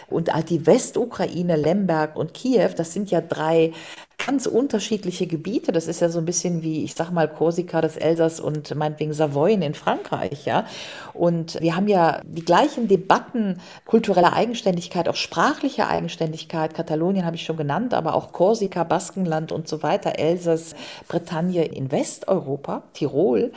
[0.09, 3.73] Und die Westukraine, Lemberg und Kiew, das sind ja drei
[4.25, 5.71] ganz unterschiedliche Gebiete.
[5.71, 9.13] Das ist ja so ein bisschen wie, ich sag mal, Korsika, das Elsass und meinetwegen
[9.13, 10.65] Savoyen in Frankreich, ja.
[11.13, 16.73] Und wir haben ja die gleichen Debatten, kulturelle Eigenständigkeit, auch sprachliche Eigenständigkeit.
[16.73, 20.75] Katalonien habe ich schon genannt, aber auch Korsika, Baskenland und so weiter, Elsass,
[21.07, 23.51] Bretagne in Westeuropa, Tirol.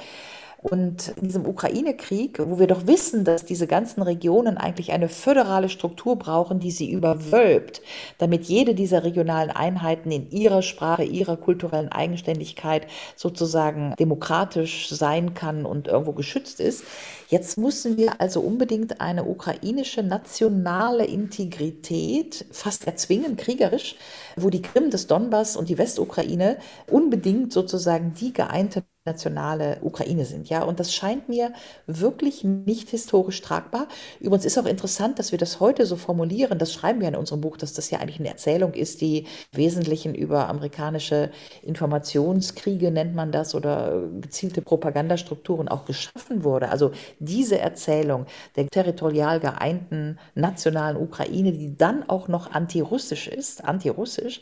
[0.62, 5.68] Und in diesem Ukraine-Krieg, wo wir doch wissen, dass diese ganzen Regionen eigentlich eine föderale
[5.68, 7.82] Struktur brauchen, die sie überwölbt,
[8.18, 15.66] damit jede dieser regionalen Einheiten in ihrer Sprache, ihrer kulturellen Eigenständigkeit sozusagen demokratisch sein kann
[15.66, 16.84] und irgendwo geschützt ist.
[17.28, 23.96] Jetzt müssen wir also unbedingt eine ukrainische nationale Integrität fast erzwingen, kriegerisch,
[24.36, 26.56] wo die Krim des Donbass und die Westukraine
[26.90, 30.48] unbedingt sozusagen die geeinte nationale Ukraine sind.
[30.48, 31.52] Ja, und das scheint mir
[31.86, 33.88] wirklich nicht historisch tragbar.
[34.20, 36.58] Übrigens ist auch interessant, dass wir das heute so formulieren.
[36.58, 40.14] Das schreiben wir in unserem Buch, dass das ja eigentlich eine Erzählung ist, die Wesentlichen
[40.14, 41.30] über amerikanische
[41.62, 46.68] Informationskriege nennt man das oder gezielte Propagandastrukturen auch geschaffen wurde.
[46.68, 54.40] Also diese Erzählung der territorial geeinten nationalen Ukraine, die dann auch noch antirussisch ist, antirussisch,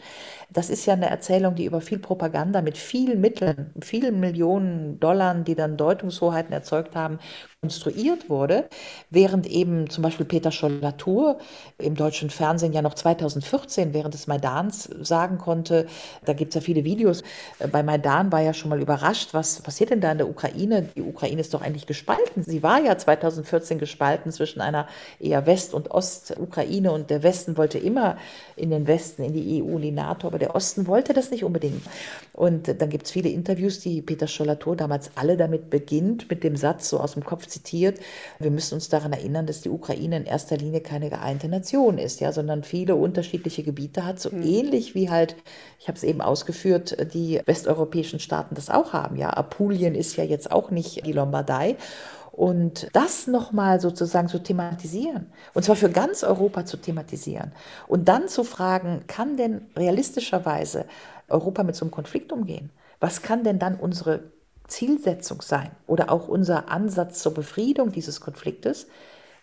[0.54, 5.34] das ist ja eine Erzählung, die über viel Propaganda mit vielen Mitteln, vielen Millionen Dollar,
[5.34, 7.18] die dann Deutungshoheiten erzeugt haben,
[7.64, 8.68] konstruiert wurde,
[9.08, 11.38] während eben zum Beispiel Peter Scholl-Latour
[11.78, 15.86] im deutschen Fernsehen ja noch 2014 während des Maidans sagen konnte,
[16.26, 17.22] da gibt es ja viele Videos,
[17.60, 20.90] äh, bei Maidan war ja schon mal überrascht, was passiert denn da in der Ukraine?
[20.94, 22.42] Die Ukraine ist doch eigentlich gespalten.
[22.42, 24.86] Sie war ja 2014 gespalten zwischen einer
[25.18, 28.18] eher West- und Ost-Ukraine und der Westen wollte immer
[28.56, 31.44] in den Westen, in die EU, in die NATO, aber der Osten wollte das nicht
[31.44, 31.80] unbedingt.
[32.34, 36.56] Und dann gibt es viele Interviews, die Peter Scholl-Latour damals alle damit beginnt, mit dem
[36.56, 37.98] Satz so aus dem Kopf zitiert,
[38.38, 42.20] wir müssen uns daran erinnern, dass die Ukraine in erster Linie keine geeinte Nation ist,
[42.20, 44.42] ja, sondern viele unterschiedliche Gebiete hat, so mhm.
[44.42, 45.36] ähnlich wie halt,
[45.78, 49.16] ich habe es eben ausgeführt, die westeuropäischen Staaten das auch haben.
[49.16, 51.76] Ja, Apulien ist ja jetzt auch nicht die Lombardei.
[52.32, 57.52] Und das nochmal sozusagen zu thematisieren, und zwar für ganz Europa zu thematisieren
[57.86, 60.86] und dann zu fragen, kann denn realistischerweise
[61.28, 62.70] Europa mit so einem Konflikt umgehen?
[62.98, 64.33] Was kann denn dann unsere
[64.68, 68.86] Zielsetzung sein oder auch unser Ansatz zur Befriedung dieses Konfliktes,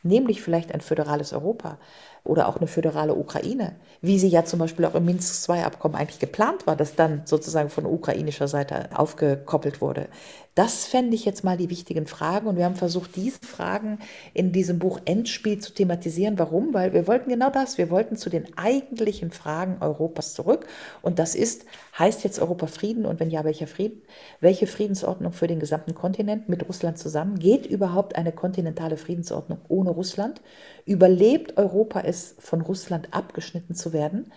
[0.03, 1.77] nämlich vielleicht ein föderales Europa
[2.23, 6.67] oder auch eine föderale Ukraine, wie sie ja zum Beispiel auch im Minsk-II-Abkommen eigentlich geplant
[6.67, 10.07] war, das dann sozusagen von ukrainischer Seite aufgekoppelt wurde.
[10.53, 13.99] Das fände ich jetzt mal die wichtigen Fragen und wir haben versucht, diese Fragen
[14.33, 16.37] in diesem Buch Endspiel zu thematisieren.
[16.37, 16.73] Warum?
[16.73, 20.67] Weil wir wollten genau das, wir wollten zu den eigentlichen Fragen Europas zurück
[21.01, 21.65] und das ist,
[21.97, 24.01] heißt jetzt Europa Frieden und wenn ja, welcher Frieden?
[24.41, 27.39] Welche Friedensordnung für den gesamten Kontinent mit Russland zusammen?
[27.39, 30.41] Geht überhaupt eine kontinentale Friedensordnung ohne Russland?
[30.85, 34.29] Überlebt Europa es, von Russland abgeschnitten zu werden?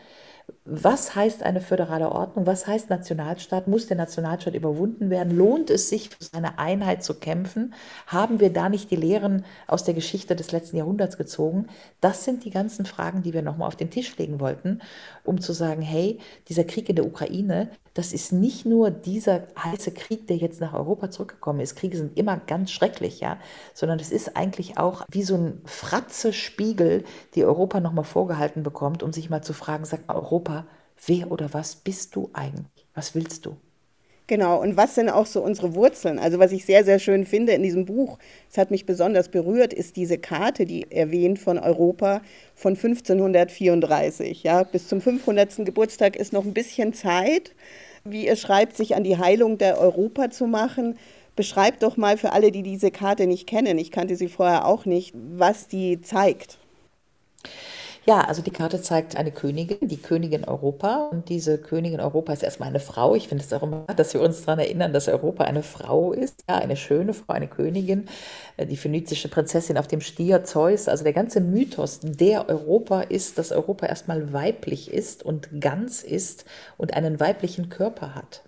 [0.67, 2.47] Was heißt eine föderale Ordnung?
[2.47, 3.69] Was heißt Nationalstaat?
[3.69, 5.37] Muss der Nationalstaat überwunden werden?
[5.37, 7.75] Lohnt es sich, für seine Einheit zu kämpfen?
[8.07, 11.67] Haben wir da nicht die Lehren aus der Geschichte des letzten Jahrhunderts gezogen?
[12.01, 14.81] Das sind die ganzen Fragen, die wir nochmal auf den Tisch legen wollten,
[15.23, 19.93] um zu sagen, hey, dieser Krieg in der Ukraine, das ist nicht nur dieser heiße
[19.93, 21.77] Krieg, der jetzt nach Europa zurückgekommen ist.
[21.77, 23.39] Kriege sind immer ganz schrecklich, ja,
[23.73, 27.05] sondern es ist eigentlich auch wie so ein Fratze-Spiegel,
[27.35, 30.34] die Europa nochmal vorgehalten bekommt, um sich mal zu fragen, sagt Europa,
[31.07, 32.87] wer oder was bist du eigentlich?
[32.95, 33.57] Was willst du?
[34.27, 36.19] Genau, und was sind auch so unsere Wurzeln?
[36.19, 38.19] Also was ich sehr, sehr schön finde in diesem Buch,
[38.51, 42.23] es hat mich besonders berührt, ist diese Karte, die erwähnt von Europa
[42.55, 44.43] von 1534.
[44.43, 45.67] Ja, bis zum 500.
[45.67, 47.53] Geburtstag ist noch ein bisschen Zeit,
[48.05, 50.97] wie ihr schreibt, sich an die Heilung der Europa zu machen.
[51.37, 54.87] Beschreibt doch mal für alle, die diese Karte nicht kennen, ich kannte sie vorher auch
[54.87, 56.57] nicht, was die zeigt.
[58.07, 61.09] Ja, also die Karte zeigt eine Königin, die Königin Europa.
[61.11, 63.15] Und diese Königin Europa ist erstmal eine Frau.
[63.15, 66.45] Ich finde es auch immer, dass wir uns daran erinnern, dass Europa eine Frau ist.
[66.47, 68.07] Ja, eine schöne Frau, eine Königin,
[68.59, 70.87] äh, die phönizische Prinzessin auf dem Stier Zeus.
[70.87, 76.45] Also der ganze Mythos der Europa ist, dass Europa erstmal weiblich ist und ganz ist
[76.77, 78.43] und einen weiblichen Körper hat.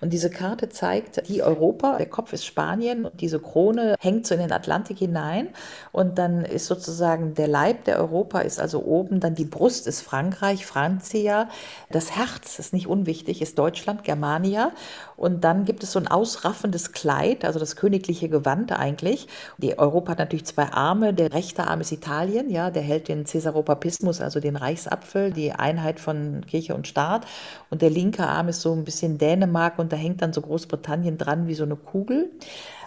[0.00, 4.34] Und diese Karte zeigt die Europa, der Kopf ist Spanien und diese Krone hängt so
[4.34, 5.48] in den Atlantik hinein.
[5.90, 9.86] Und dann ist sozusagen der Leib der Europa ist also oben oben dann die Brust
[9.86, 11.48] ist Frankreich, Francia.
[11.90, 14.72] Das Herz ist nicht unwichtig, ist Deutschland, Germania.
[15.16, 19.26] Und dann gibt es so ein ausraffendes Kleid, also das königliche Gewand eigentlich.
[19.56, 21.14] Die Europa hat natürlich zwei Arme.
[21.14, 25.98] Der rechte Arm ist Italien, ja, der hält den Caesaropapismus, also den Reichsapfel, die Einheit
[25.98, 27.26] von Kirche und Staat.
[27.70, 31.16] Und der linke Arm ist so ein bisschen Dänemark und da hängt dann so Großbritannien
[31.16, 32.30] dran wie so eine Kugel.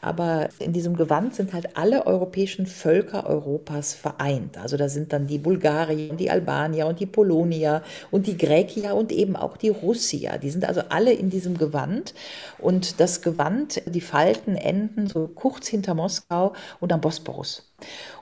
[0.04, 4.58] Aber in diesem Gewand sind halt alle europäischen Völker Europas vereint.
[4.58, 8.96] Also da sind dann die Bulgarier und die Albanier und die Polonier und die Griechier
[8.96, 10.38] und eben auch die Russier.
[10.42, 12.14] Die sind also alle in diesem Gewand
[12.60, 17.73] und das Gewand, die Falten enden so kurz hinter Moskau und am Bosporus.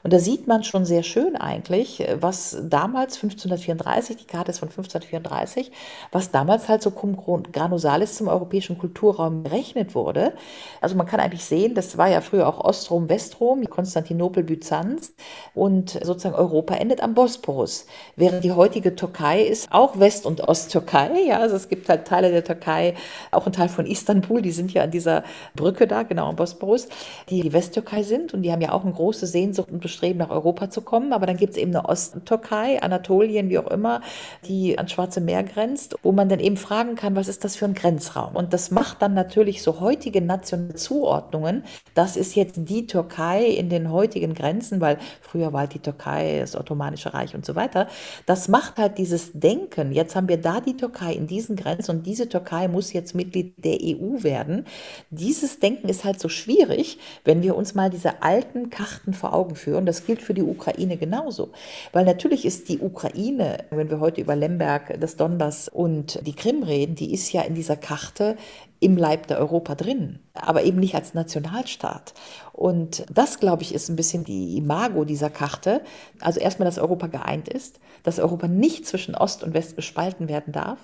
[0.03, 4.69] Und da sieht man schon sehr schön eigentlich, was damals 1534, die Karte ist von
[4.69, 5.71] 1534,
[6.11, 7.17] was damals halt so cum
[7.51, 10.33] granusalis zum europäischen Kulturraum gerechnet wurde.
[10.81, 15.13] Also man kann eigentlich sehen, das war ja früher auch Ostrom, Westrom, Konstantinopel, Byzanz
[15.53, 17.85] und sozusagen Europa endet am Bosporus.
[18.15, 21.11] Während die heutige Türkei ist auch West- und Osttürkei.
[21.27, 22.95] Ja, also es gibt halt Teile der Türkei,
[23.29, 25.23] auch ein Teil von Istanbul, die sind ja an dieser
[25.55, 26.87] Brücke da, genau am Bosporus,
[27.29, 30.29] die die Westtürkei sind und die haben ja auch eine große Sehnsucht und Bestreben, nach
[30.29, 31.13] Europa zu kommen.
[31.13, 34.01] Aber dann gibt es eben eine Osttürkei, Anatolien, wie auch immer,
[34.47, 37.65] die ans Schwarze Meer grenzt, wo man dann eben fragen kann, was ist das für
[37.65, 38.35] ein Grenzraum?
[38.35, 41.63] Und das macht dann natürlich so heutige nationale Zuordnungen.
[41.93, 46.39] Das ist jetzt die Türkei in den heutigen Grenzen, weil früher war halt die Türkei,
[46.39, 47.87] das Ottomanische Reich und so weiter.
[48.25, 49.91] Das macht halt dieses Denken.
[49.91, 53.63] Jetzt haben wir da die Türkei in diesen Grenzen und diese Türkei muss jetzt Mitglied
[53.63, 54.65] der EU werden.
[55.09, 59.55] Dieses Denken ist halt so schwierig, wenn wir uns mal diese alten Karten vor Augen
[59.55, 59.85] führen.
[59.85, 61.49] Das gilt für die Ukraine genauso.
[61.91, 66.63] Weil natürlich ist die Ukraine, wenn wir heute über Lemberg, das Donbass und die Krim
[66.63, 68.37] reden, die ist ja in dieser Karte
[68.81, 72.15] im Leib der Europa drin, aber eben nicht als Nationalstaat.
[72.51, 75.81] Und das, glaube ich, ist ein bisschen die Imago dieser Karte.
[76.19, 80.51] Also erstmal, dass Europa geeint ist, dass Europa nicht zwischen Ost und West gespalten werden
[80.51, 80.79] darf,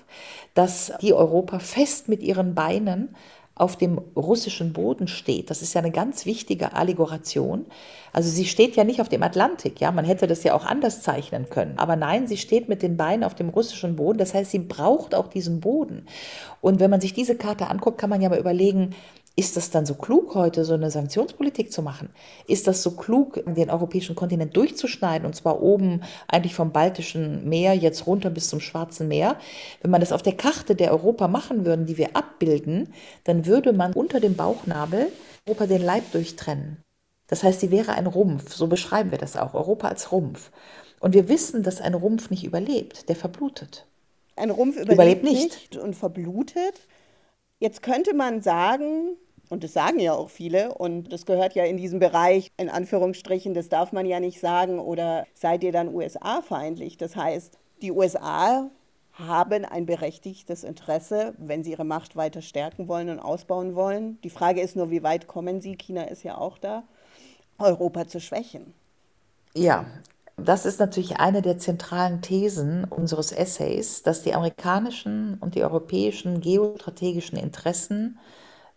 [0.54, 3.16] dass die Europa fest mit ihren Beinen
[3.58, 5.50] auf dem russischen Boden steht.
[5.50, 7.66] Das ist ja eine ganz wichtige Allegoration.
[8.14, 11.02] Also sie steht ja nicht auf dem Atlantik, ja, man hätte das ja auch anders
[11.02, 11.78] zeichnen können.
[11.78, 14.20] Aber nein, sie steht mit den Beinen auf dem russischen Boden.
[14.20, 16.06] Das heißt, sie braucht auch diesen Boden.
[16.62, 18.96] Und wenn man sich diese Karte anguckt, kann man ja mal überlegen,
[19.40, 22.10] ist das dann so klug, heute so eine Sanktionspolitik zu machen?
[22.48, 27.76] Ist das so klug, den europäischen Kontinent durchzuschneiden und zwar oben eigentlich vom Baltischen Meer
[27.76, 29.38] jetzt runter bis zum Schwarzen Meer?
[29.82, 32.92] Wenn man das auf der Karte der Europa machen würde, die wir abbilden,
[33.26, 35.12] dann würde man unter dem Bauchnabel
[35.46, 36.84] Europa den Leib durchtrennen.
[37.28, 40.50] Das heißt, sie wäre ein Rumpf, so beschreiben wir das auch, Europa als Rumpf.
[41.00, 43.86] Und wir wissen, dass ein Rumpf nicht überlebt, der verblutet.
[44.36, 45.44] Ein Rumpf überlebt, überlebt nicht.
[45.44, 46.88] nicht und verblutet.
[47.60, 49.16] Jetzt könnte man sagen,
[49.50, 50.74] und das sagen ja auch viele.
[50.74, 54.80] Und das gehört ja in diesem Bereich, in Anführungsstrichen, das darf man ja nicht sagen.
[54.80, 56.98] Oder seid ihr dann USA-feindlich?
[56.98, 58.70] Das heißt, die USA
[59.14, 64.20] haben ein berechtigtes Interesse, wenn sie ihre Macht weiter stärken wollen und ausbauen wollen.
[64.22, 65.76] Die Frage ist nur, wie weit kommen sie?
[65.76, 66.84] China ist ja auch da,
[67.58, 68.74] Europa zu schwächen.
[69.56, 69.86] Ja,
[70.36, 76.42] das ist natürlich eine der zentralen Thesen unseres Essays, dass die amerikanischen und die europäischen
[76.42, 78.20] geostrategischen Interessen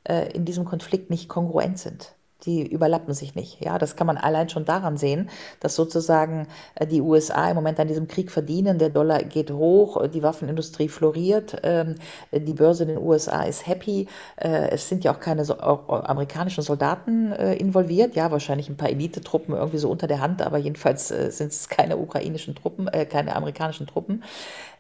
[0.04, 2.14] äh, in diesem Konflikt nicht kongruent sind.
[2.46, 3.62] Die überlappen sich nicht.
[3.62, 5.28] Ja, das kann man allein schon daran sehen,
[5.60, 8.78] dass sozusagen äh, die USA im Moment an diesem Krieg verdienen.
[8.78, 11.96] Der Dollar geht hoch, die Waffenindustrie floriert, ähm,
[12.32, 14.08] die Börse in den USA ist happy.
[14.36, 18.14] Äh, es sind ja auch keine amerikanischen Soldaten involviert.
[18.16, 21.98] Ja, wahrscheinlich ein paar Elitetruppen irgendwie so unter der Hand, aber jedenfalls sind es keine
[21.98, 24.22] ukrainischen Truppen, keine amerikanischen Truppen.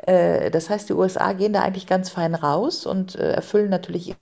[0.06, 4.14] Das heißt, die USA gehen da eigentlich ganz fein raus und erfüllen natürlich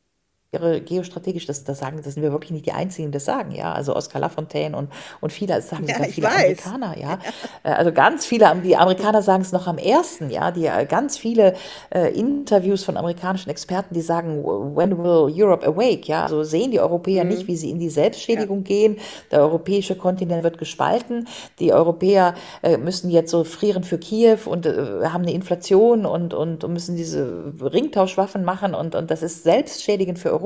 [0.51, 3.53] ihre geostrategisch, das, das sagen, das sind wir wirklich nicht die Einzigen, die das sagen,
[3.53, 3.71] ja.
[3.75, 4.89] Also Oscar Lafontaine und,
[5.21, 6.67] und viele, das sagen ja, viele weiß.
[6.67, 7.09] Amerikaner, ja.
[7.09, 7.19] ja.
[7.65, 10.51] Äh, also ganz viele, die Amerikaner sagen es noch am ersten, ja.
[10.51, 11.55] Die äh, ganz viele
[11.91, 16.23] äh, Interviews von amerikanischen Experten, die sagen, when will Europe awake, ja.
[16.23, 17.31] Also sehen die Europäer mhm.
[17.31, 18.65] nicht, wie sie in die Selbstschädigung ja.
[18.65, 18.97] gehen.
[19.31, 21.29] Der europäische Kontinent wird gespalten.
[21.59, 24.71] Die Europäer äh, müssen jetzt so frieren für Kiew und äh,
[25.05, 30.19] haben eine Inflation und, und, und müssen diese Ringtauschwaffen machen und, und das ist selbstschädigend
[30.19, 30.38] für Europa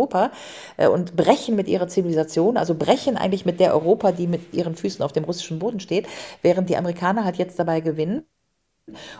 [0.76, 4.74] äh, und brechen mit ihrer Zivilisation, also brechen eigentlich mit der Europa, die mit ihren
[4.74, 6.06] Füßen auf dem russischen Boden steht,
[6.42, 8.24] während die Amerikaner halt jetzt dabei gewinnen.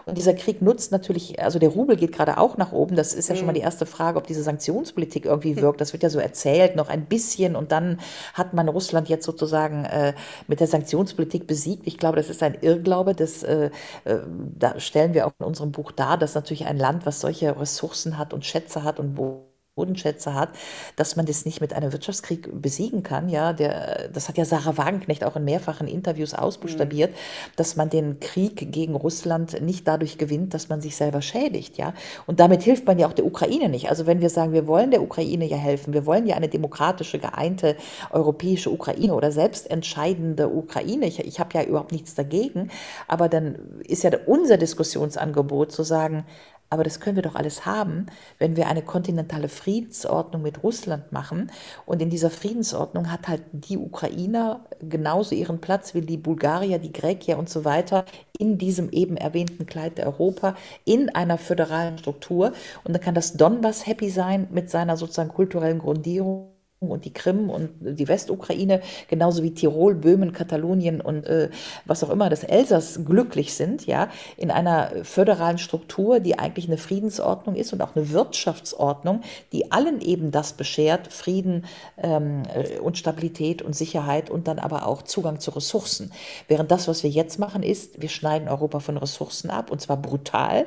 [0.07, 2.97] Und dieser Krieg nutzt natürlich, also der Rubel geht gerade auch nach oben.
[2.97, 3.67] Das ist ja schon mal die mhm.
[3.67, 5.81] erste Frage, ob diese Sanktionspolitik irgendwie wirkt.
[5.81, 7.55] Das wird ja so erzählt, noch ein bisschen.
[7.55, 8.01] Und dann
[8.35, 10.15] hat man Russland jetzt sozusagen äh,
[10.49, 11.87] mit der Sanktionspolitik besiegt.
[11.87, 13.15] Ich glaube, das ist ein Irrglaube.
[13.15, 13.71] Das äh,
[14.05, 14.19] äh,
[14.59, 18.19] da stellen wir auch in unserem Buch dar, dass natürlich ein Land, was solche Ressourcen
[18.19, 20.51] hat und Schätze hat und wo Bodenschätze hat,
[20.97, 23.31] dass man das nicht mit einem Wirtschaftskrieg besiegen kann.
[23.31, 27.17] Ja, der, das hat ja Sarah Wagenknecht auch in mehrfachen Interviews ausbuchstabiert, mhm.
[27.57, 31.79] dass man den Krieg gegen Russland nicht dadurch gewinnt, dass man sich selber schädigt.
[31.79, 31.95] Ja,
[32.27, 33.89] und damit hilft man ja auch der Ukraine nicht.
[33.89, 37.19] Also wenn wir sagen, wir wollen der Ukraine ja helfen, wir wollen ja eine demokratische,
[37.19, 37.75] geeinte
[38.11, 41.07] europäische Ukraine oder selbstentscheidende Ukraine.
[41.07, 42.71] Ich, ich habe ja überhaupt nichts dagegen,
[43.09, 46.27] aber dann ist ja unser Diskussionsangebot zu sagen,
[46.73, 48.07] aber das können wir doch alles haben,
[48.39, 51.53] wenn wir eine kontinentale Friedensordnung mit Russland machen.
[51.85, 56.93] Und in dieser Friedensordnung hat halt die Ukrainer genauso ihren Platz wie die Bulgarier, die
[56.93, 58.07] Grekier und so weiter
[58.39, 60.57] in diesem eben erwähnten Kleid der Europa
[60.87, 62.53] in einer föderalen Struktur.
[62.85, 66.52] Und dann kann das Donbass happy sein mit seiner sozusagen kulturellen Grundierung
[66.91, 71.51] und die Krim und die Westukraine, genauso wie Tirol, Böhmen, Katalonien und äh,
[71.85, 76.79] was auch immer, das Elsass glücklich sind, ja, in einer föderalen Struktur, die eigentlich eine
[76.79, 79.23] Friedensordnung ist und auch eine Wirtschaftsordnung,
[79.53, 81.65] die allen eben das beschert, Frieden
[81.99, 86.13] ähm, äh, und Stabilität und Sicherheit und dann aber auch Zugang zu Ressourcen.
[86.49, 89.97] Während das, was wir jetzt machen, ist, wir schneiden Europa von Ressourcen ab und zwar
[89.97, 90.67] brutal.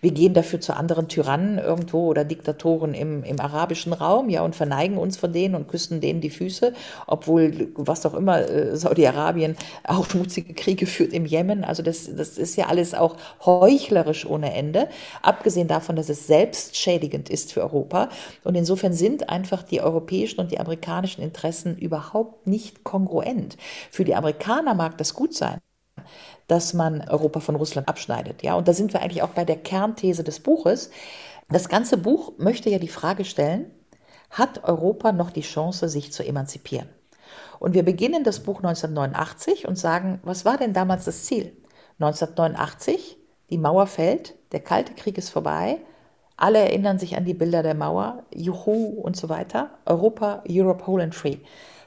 [0.00, 4.54] Wir gehen dafür zu anderen Tyrannen irgendwo oder Diktatoren im, im arabischen Raum, ja, und
[4.54, 6.72] verneigen uns von denen und küssen denen die Füße,
[7.06, 11.64] obwohl, was auch immer, äh, Saudi-Arabien auch schmutzige Kriege führt im Jemen.
[11.64, 14.88] Also das, das ist ja alles auch heuchlerisch ohne Ende,
[15.22, 18.08] abgesehen davon, dass es selbstschädigend ist für Europa.
[18.44, 23.56] Und insofern sind einfach die europäischen und die amerikanischen Interessen überhaupt nicht kongruent.
[23.90, 25.58] Für die Amerikaner mag das gut sein
[26.46, 28.42] dass man Europa von Russland abschneidet.
[28.42, 30.90] Ja, und da sind wir eigentlich auch bei der Kernthese des Buches.
[31.48, 33.70] Das ganze Buch möchte ja die Frage stellen,
[34.30, 36.88] hat Europa noch die Chance, sich zu emanzipieren.
[37.58, 41.56] Und wir beginnen das Buch 1989 und sagen, was war denn damals das Ziel?
[41.98, 43.16] 1989,
[43.50, 45.80] die Mauer fällt, der Kalte Krieg ist vorbei,
[46.36, 51.02] alle erinnern sich an die Bilder der Mauer, Juhu und so weiter, Europa, Europe, whole
[51.02, 51.38] and free.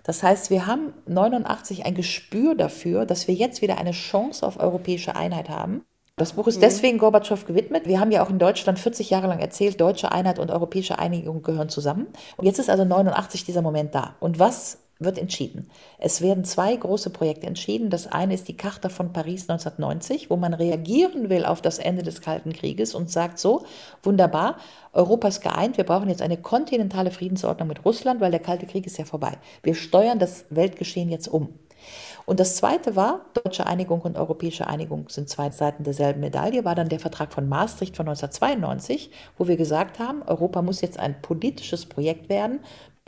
[0.03, 4.59] Das heißt, wir haben 89 ein Gespür dafür, dass wir jetzt wieder eine Chance auf
[4.59, 5.85] europäische Einheit haben.
[6.19, 6.61] Das Buch ist mhm.
[6.61, 7.87] deswegen Gorbatschow gewidmet.
[7.87, 11.43] Wir haben ja auch in Deutschland 40 Jahre lang erzählt, deutsche Einheit und europäische Einigung
[11.43, 12.07] gehören zusammen.
[12.35, 14.15] Und jetzt ist also 89 dieser Moment da.
[14.19, 15.69] Und was wird entschieden?
[15.97, 17.89] Es werden zwei große Projekte entschieden.
[17.89, 22.03] Das eine ist die Charta von Paris 1990, wo man reagieren will auf das Ende
[22.03, 23.63] des Kalten Krieges und sagt so,
[24.03, 24.57] wunderbar,
[24.91, 28.85] Europa ist geeint, wir brauchen jetzt eine kontinentale Friedensordnung mit Russland, weil der Kalte Krieg
[28.85, 29.37] ist ja vorbei.
[29.63, 31.53] Wir steuern das Weltgeschehen jetzt um.
[32.29, 36.75] Und das Zweite war, deutsche Einigung und europäische Einigung sind zwei Seiten derselben Medaille, war
[36.75, 39.09] dann der Vertrag von Maastricht von 1992,
[39.39, 42.59] wo wir gesagt haben, Europa muss jetzt ein politisches Projekt werden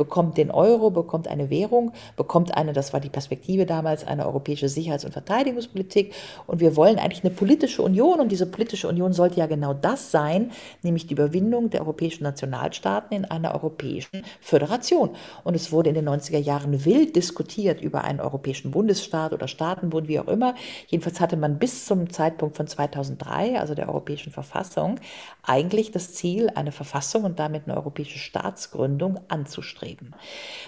[0.02, 4.68] bekommt den Euro, bekommt eine Währung, bekommt eine, das war die Perspektive damals, eine europäische
[4.68, 6.16] Sicherheits- und Verteidigungspolitik.
[6.48, 8.20] Und wir wollen eigentlich eine politische Union.
[8.20, 10.50] Und diese politische Union sollte ja genau das sein,
[10.82, 15.12] nämlich die Überwindung der europäischen Nationalstaaten in einer europäischen Föderation.
[15.44, 20.08] Und es wurde in den 90er Jahren wild diskutiert über einen europäischen Bundesstaat oder Staatenbund,
[20.08, 20.56] wie auch immer.
[20.88, 25.00] Jedenfalls hatte man bis zum Zeitpunkt von 2003, also der europäischen Verfassung,
[25.44, 30.12] eigentlich das Ziel, eine Verfassung und damit eine europäische Staatsgründung anzustreben beschrieben.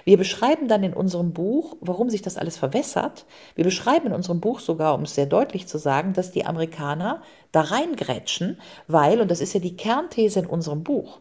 [0.04, 3.26] Wir beschreiben dann in unserem Buch, warum sich das alles verwässert.
[3.56, 7.22] Wir beschreiben in unserem Buch sogar, um es sehr deutlich zu sagen, dass die Amerikaner
[7.52, 11.20] da reingrätschen, weil, und das ist ja die Kernthese in unserem Buch,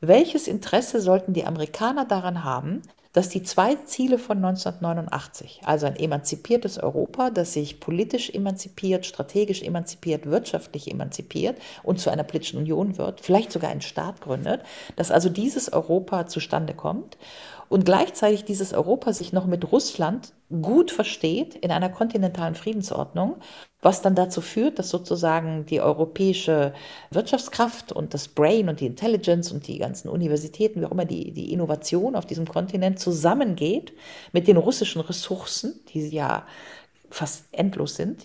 [0.00, 2.82] welches Interesse sollten die Amerikaner daran haben,
[3.18, 9.60] dass die zwei Ziele von 1989, also ein emanzipiertes Europa, das sich politisch emanzipiert, strategisch
[9.64, 14.60] emanzipiert, wirtschaftlich emanzipiert und zu einer politischen Union wird, vielleicht sogar einen Staat gründet,
[14.94, 17.18] dass also dieses Europa zustande kommt
[17.68, 23.36] und gleichzeitig dieses Europa sich noch mit Russland gut versteht in einer kontinentalen Friedensordnung,
[23.82, 26.72] was dann dazu führt, dass sozusagen die europäische
[27.10, 31.32] Wirtschaftskraft und das Brain und die Intelligence und die ganzen Universitäten, wie auch immer die,
[31.32, 33.92] die Innovation auf diesem Kontinent zusammengeht
[34.32, 36.46] mit den russischen Ressourcen, die ja
[37.10, 38.24] fast endlos sind,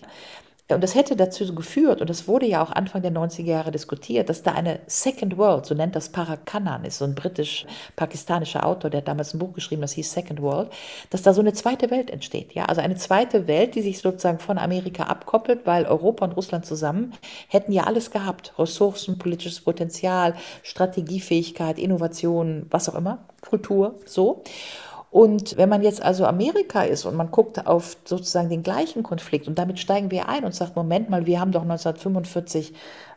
[0.70, 4.30] und das hätte dazu geführt, und das wurde ja auch Anfang der 90er Jahre diskutiert,
[4.30, 9.02] dass da eine Second World, so nennt das Parakanan, ist so ein britisch-pakistanischer Autor, der
[9.02, 10.70] hat damals ein Buch geschrieben, das hieß Second World,
[11.10, 12.54] dass da so eine zweite Welt entsteht.
[12.54, 12.64] Ja?
[12.64, 17.12] Also eine zweite Welt, die sich sozusagen von Amerika abkoppelt, weil Europa und Russland zusammen
[17.48, 18.54] hätten ja alles gehabt.
[18.58, 24.42] Ressourcen, politisches Potenzial, Strategiefähigkeit, Innovation, was auch immer, Kultur, so.
[25.14, 29.46] Und wenn man jetzt also Amerika ist und man guckt auf sozusagen den gleichen Konflikt
[29.46, 32.72] und damit steigen wir ein und sagt, Moment mal, wir haben doch 1945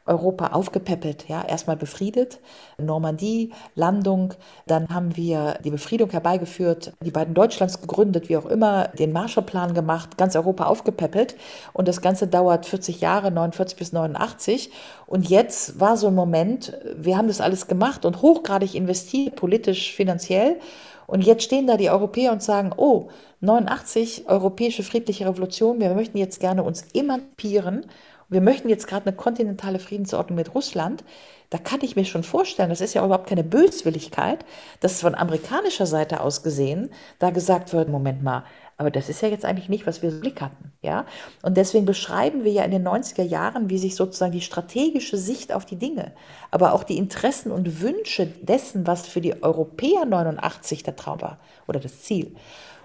[0.06, 2.40] Europa aufgepäppelt, ja, erstmal befriedet,
[2.78, 4.36] Normandie, Landung,
[4.68, 9.74] dann haben wir die Befriedung herbeigeführt, die beiden Deutschlands gegründet, wie auch immer, den Marshallplan
[9.74, 11.36] gemacht, ganz Europa aufgepäppelt
[11.74, 14.70] und das Ganze dauert 40 Jahre, 49 bis 89
[15.08, 19.94] und jetzt war so ein Moment, wir haben das alles gemacht und hochgradig investiert, politisch,
[19.94, 20.60] finanziell
[21.08, 26.18] und jetzt stehen da die Europäer und sagen, oh, 89, europäische friedliche Revolution, wir möchten
[26.18, 27.86] jetzt gerne uns emanzipieren,
[28.30, 31.06] wir möchten jetzt gerade eine kontinentale Friedensordnung mit Russland.
[31.50, 34.44] Da kann ich mir schon vorstellen, das ist ja überhaupt keine Böswilligkeit,
[34.82, 36.90] dass von amerikanischer Seite aus gesehen
[37.20, 38.44] da gesagt wird, Moment mal,
[38.78, 40.72] Aber das ist ja jetzt eigentlich nicht, was wir im Blick hatten.
[40.84, 41.06] Ja?
[41.42, 45.52] Und deswegen beschreiben wir ja in den 90er Jahren, wie sich sozusagen die strategische Sicht
[45.52, 46.14] auf die Dinge,
[46.52, 51.40] aber auch die Interessen und Wünsche dessen, was für die Europäer 89 der Traum war
[51.68, 52.36] oder das Ziel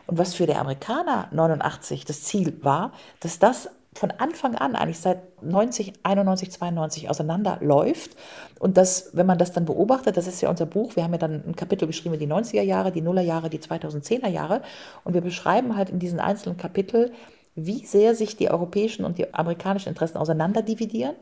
[0.07, 4.99] und was für die Amerikaner 89 das Ziel war, dass das von Anfang an, eigentlich
[4.99, 8.17] seit 90, 91, 92 auseinanderläuft.
[8.59, 11.19] Und das, wenn man das dann beobachtet, das ist ja unser Buch, wir haben ja
[11.19, 14.63] dann ein Kapitel geschrieben, die 90er Jahre, die Nullerjahre, die 2010er Jahre.
[15.05, 17.13] Und wir beschreiben halt in diesen einzelnen Kapiteln,
[17.55, 21.15] wie sehr sich die europäischen und die amerikanischen Interessen auseinanderdividieren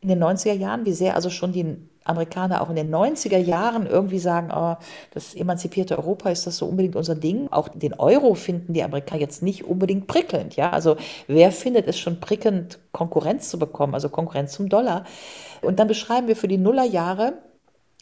[0.00, 3.86] in den 90er Jahren, wie sehr also schon die Amerikaner auch in den 90er Jahren
[3.86, 4.76] irgendwie sagen, oh,
[5.12, 7.48] das emanzipierte Europa ist das so unbedingt unser Ding.
[7.50, 10.56] Auch den Euro finden die Amerikaner jetzt nicht unbedingt prickelnd.
[10.56, 10.70] Ja?
[10.70, 15.04] Also wer findet es schon prickelnd, Konkurrenz zu bekommen, also Konkurrenz zum Dollar?
[15.62, 17.34] Und dann beschreiben wir für die Nullerjahre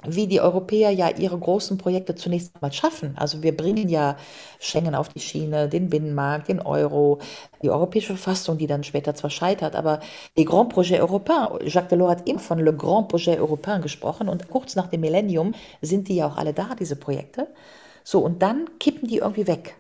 [0.09, 3.14] wie die Europäer ja ihre großen Projekte zunächst mal schaffen.
[3.16, 4.16] Also wir bringen ja
[4.59, 7.18] Schengen auf die Schiene, den Binnenmarkt, den Euro,
[7.62, 10.00] die europäische Verfassung, die dann später zwar scheitert, aber
[10.36, 14.48] les grands projets européens, Jacques Delors hat immer von le grand projet européen gesprochen und
[14.48, 17.48] kurz nach dem Millennium sind die ja auch alle da, diese Projekte.
[18.05, 19.76] So, und dann kippen die irgendwie weg.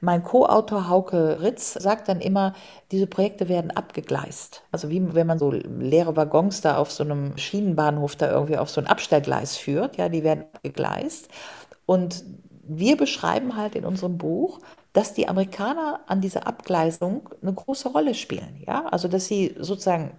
[0.00, 2.54] Mein Co-Autor Hauke Ritz sagt dann immer,
[2.92, 4.62] diese Projekte werden abgegleist.
[4.70, 8.70] Also wie wenn man so leere Waggons da auf so einem Schienenbahnhof da irgendwie auf
[8.70, 11.28] so ein Abstellgleis führt, ja, die werden abgegleist.
[11.86, 12.24] Und
[12.62, 14.60] wir beschreiben halt in unserem Buch,
[14.92, 18.62] dass die Amerikaner an dieser Abgleisung eine große Rolle spielen.
[18.66, 18.86] Ja?
[18.86, 20.12] Also dass sie sozusagen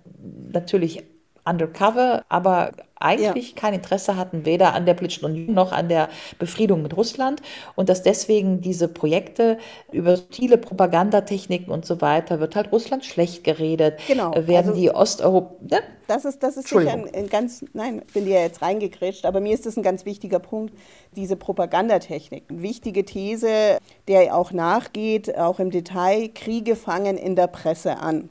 [0.52, 1.04] natürlich
[1.46, 3.56] undercover, aber eigentlich ja.
[3.56, 7.42] kein Interesse hatten, weder an der politischen Union noch an der Befriedung mit Russland
[7.76, 9.58] und dass deswegen diese Projekte
[9.92, 14.00] über viele Propagandatechniken und so weiter wird halt Russland schlecht geredet.
[14.08, 14.34] Genau.
[14.34, 15.80] Äh, werden also, die Osteuropäer.
[15.80, 15.84] Ne?
[16.08, 19.54] Das ist, das ist sicher ein, ein, ganz, nein, bin dir jetzt reingekrätscht, aber mir
[19.54, 20.74] ist das ein ganz wichtiger Punkt,
[21.16, 22.46] diese Propagandatechnik.
[22.50, 23.78] Eine wichtige These,
[24.08, 28.30] der auch nachgeht, auch im Detail, Kriege fangen in der Presse an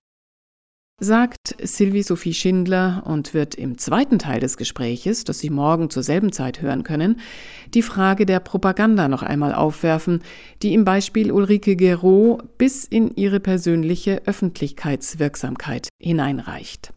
[1.00, 6.02] sagt Sylvie Sophie Schindler und wird im zweiten Teil des Gespräches, das Sie morgen zur
[6.02, 7.20] selben Zeit hören können,
[7.74, 10.22] die Frage der Propaganda noch einmal aufwerfen,
[10.62, 16.92] die im Beispiel Ulrike Gero bis in ihre persönliche Öffentlichkeitswirksamkeit hineinreicht.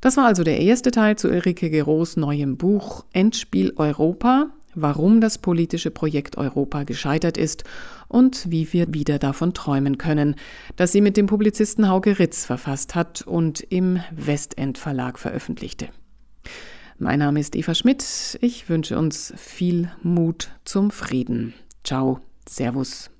[0.00, 5.38] Das war also der erste Teil zu Ulrike Geros neuem Buch Endspiel Europa, warum das
[5.38, 7.64] politische Projekt Europa gescheitert ist
[8.08, 10.36] und wie wir wieder davon träumen können,
[10.76, 15.88] das sie mit dem Publizisten Hauke Ritz verfasst hat und im Westend Verlag veröffentlichte.
[16.98, 18.38] Mein Name ist Eva Schmidt.
[18.42, 21.54] Ich wünsche uns viel Mut zum Frieden.
[21.82, 23.10] Ciao, Servus.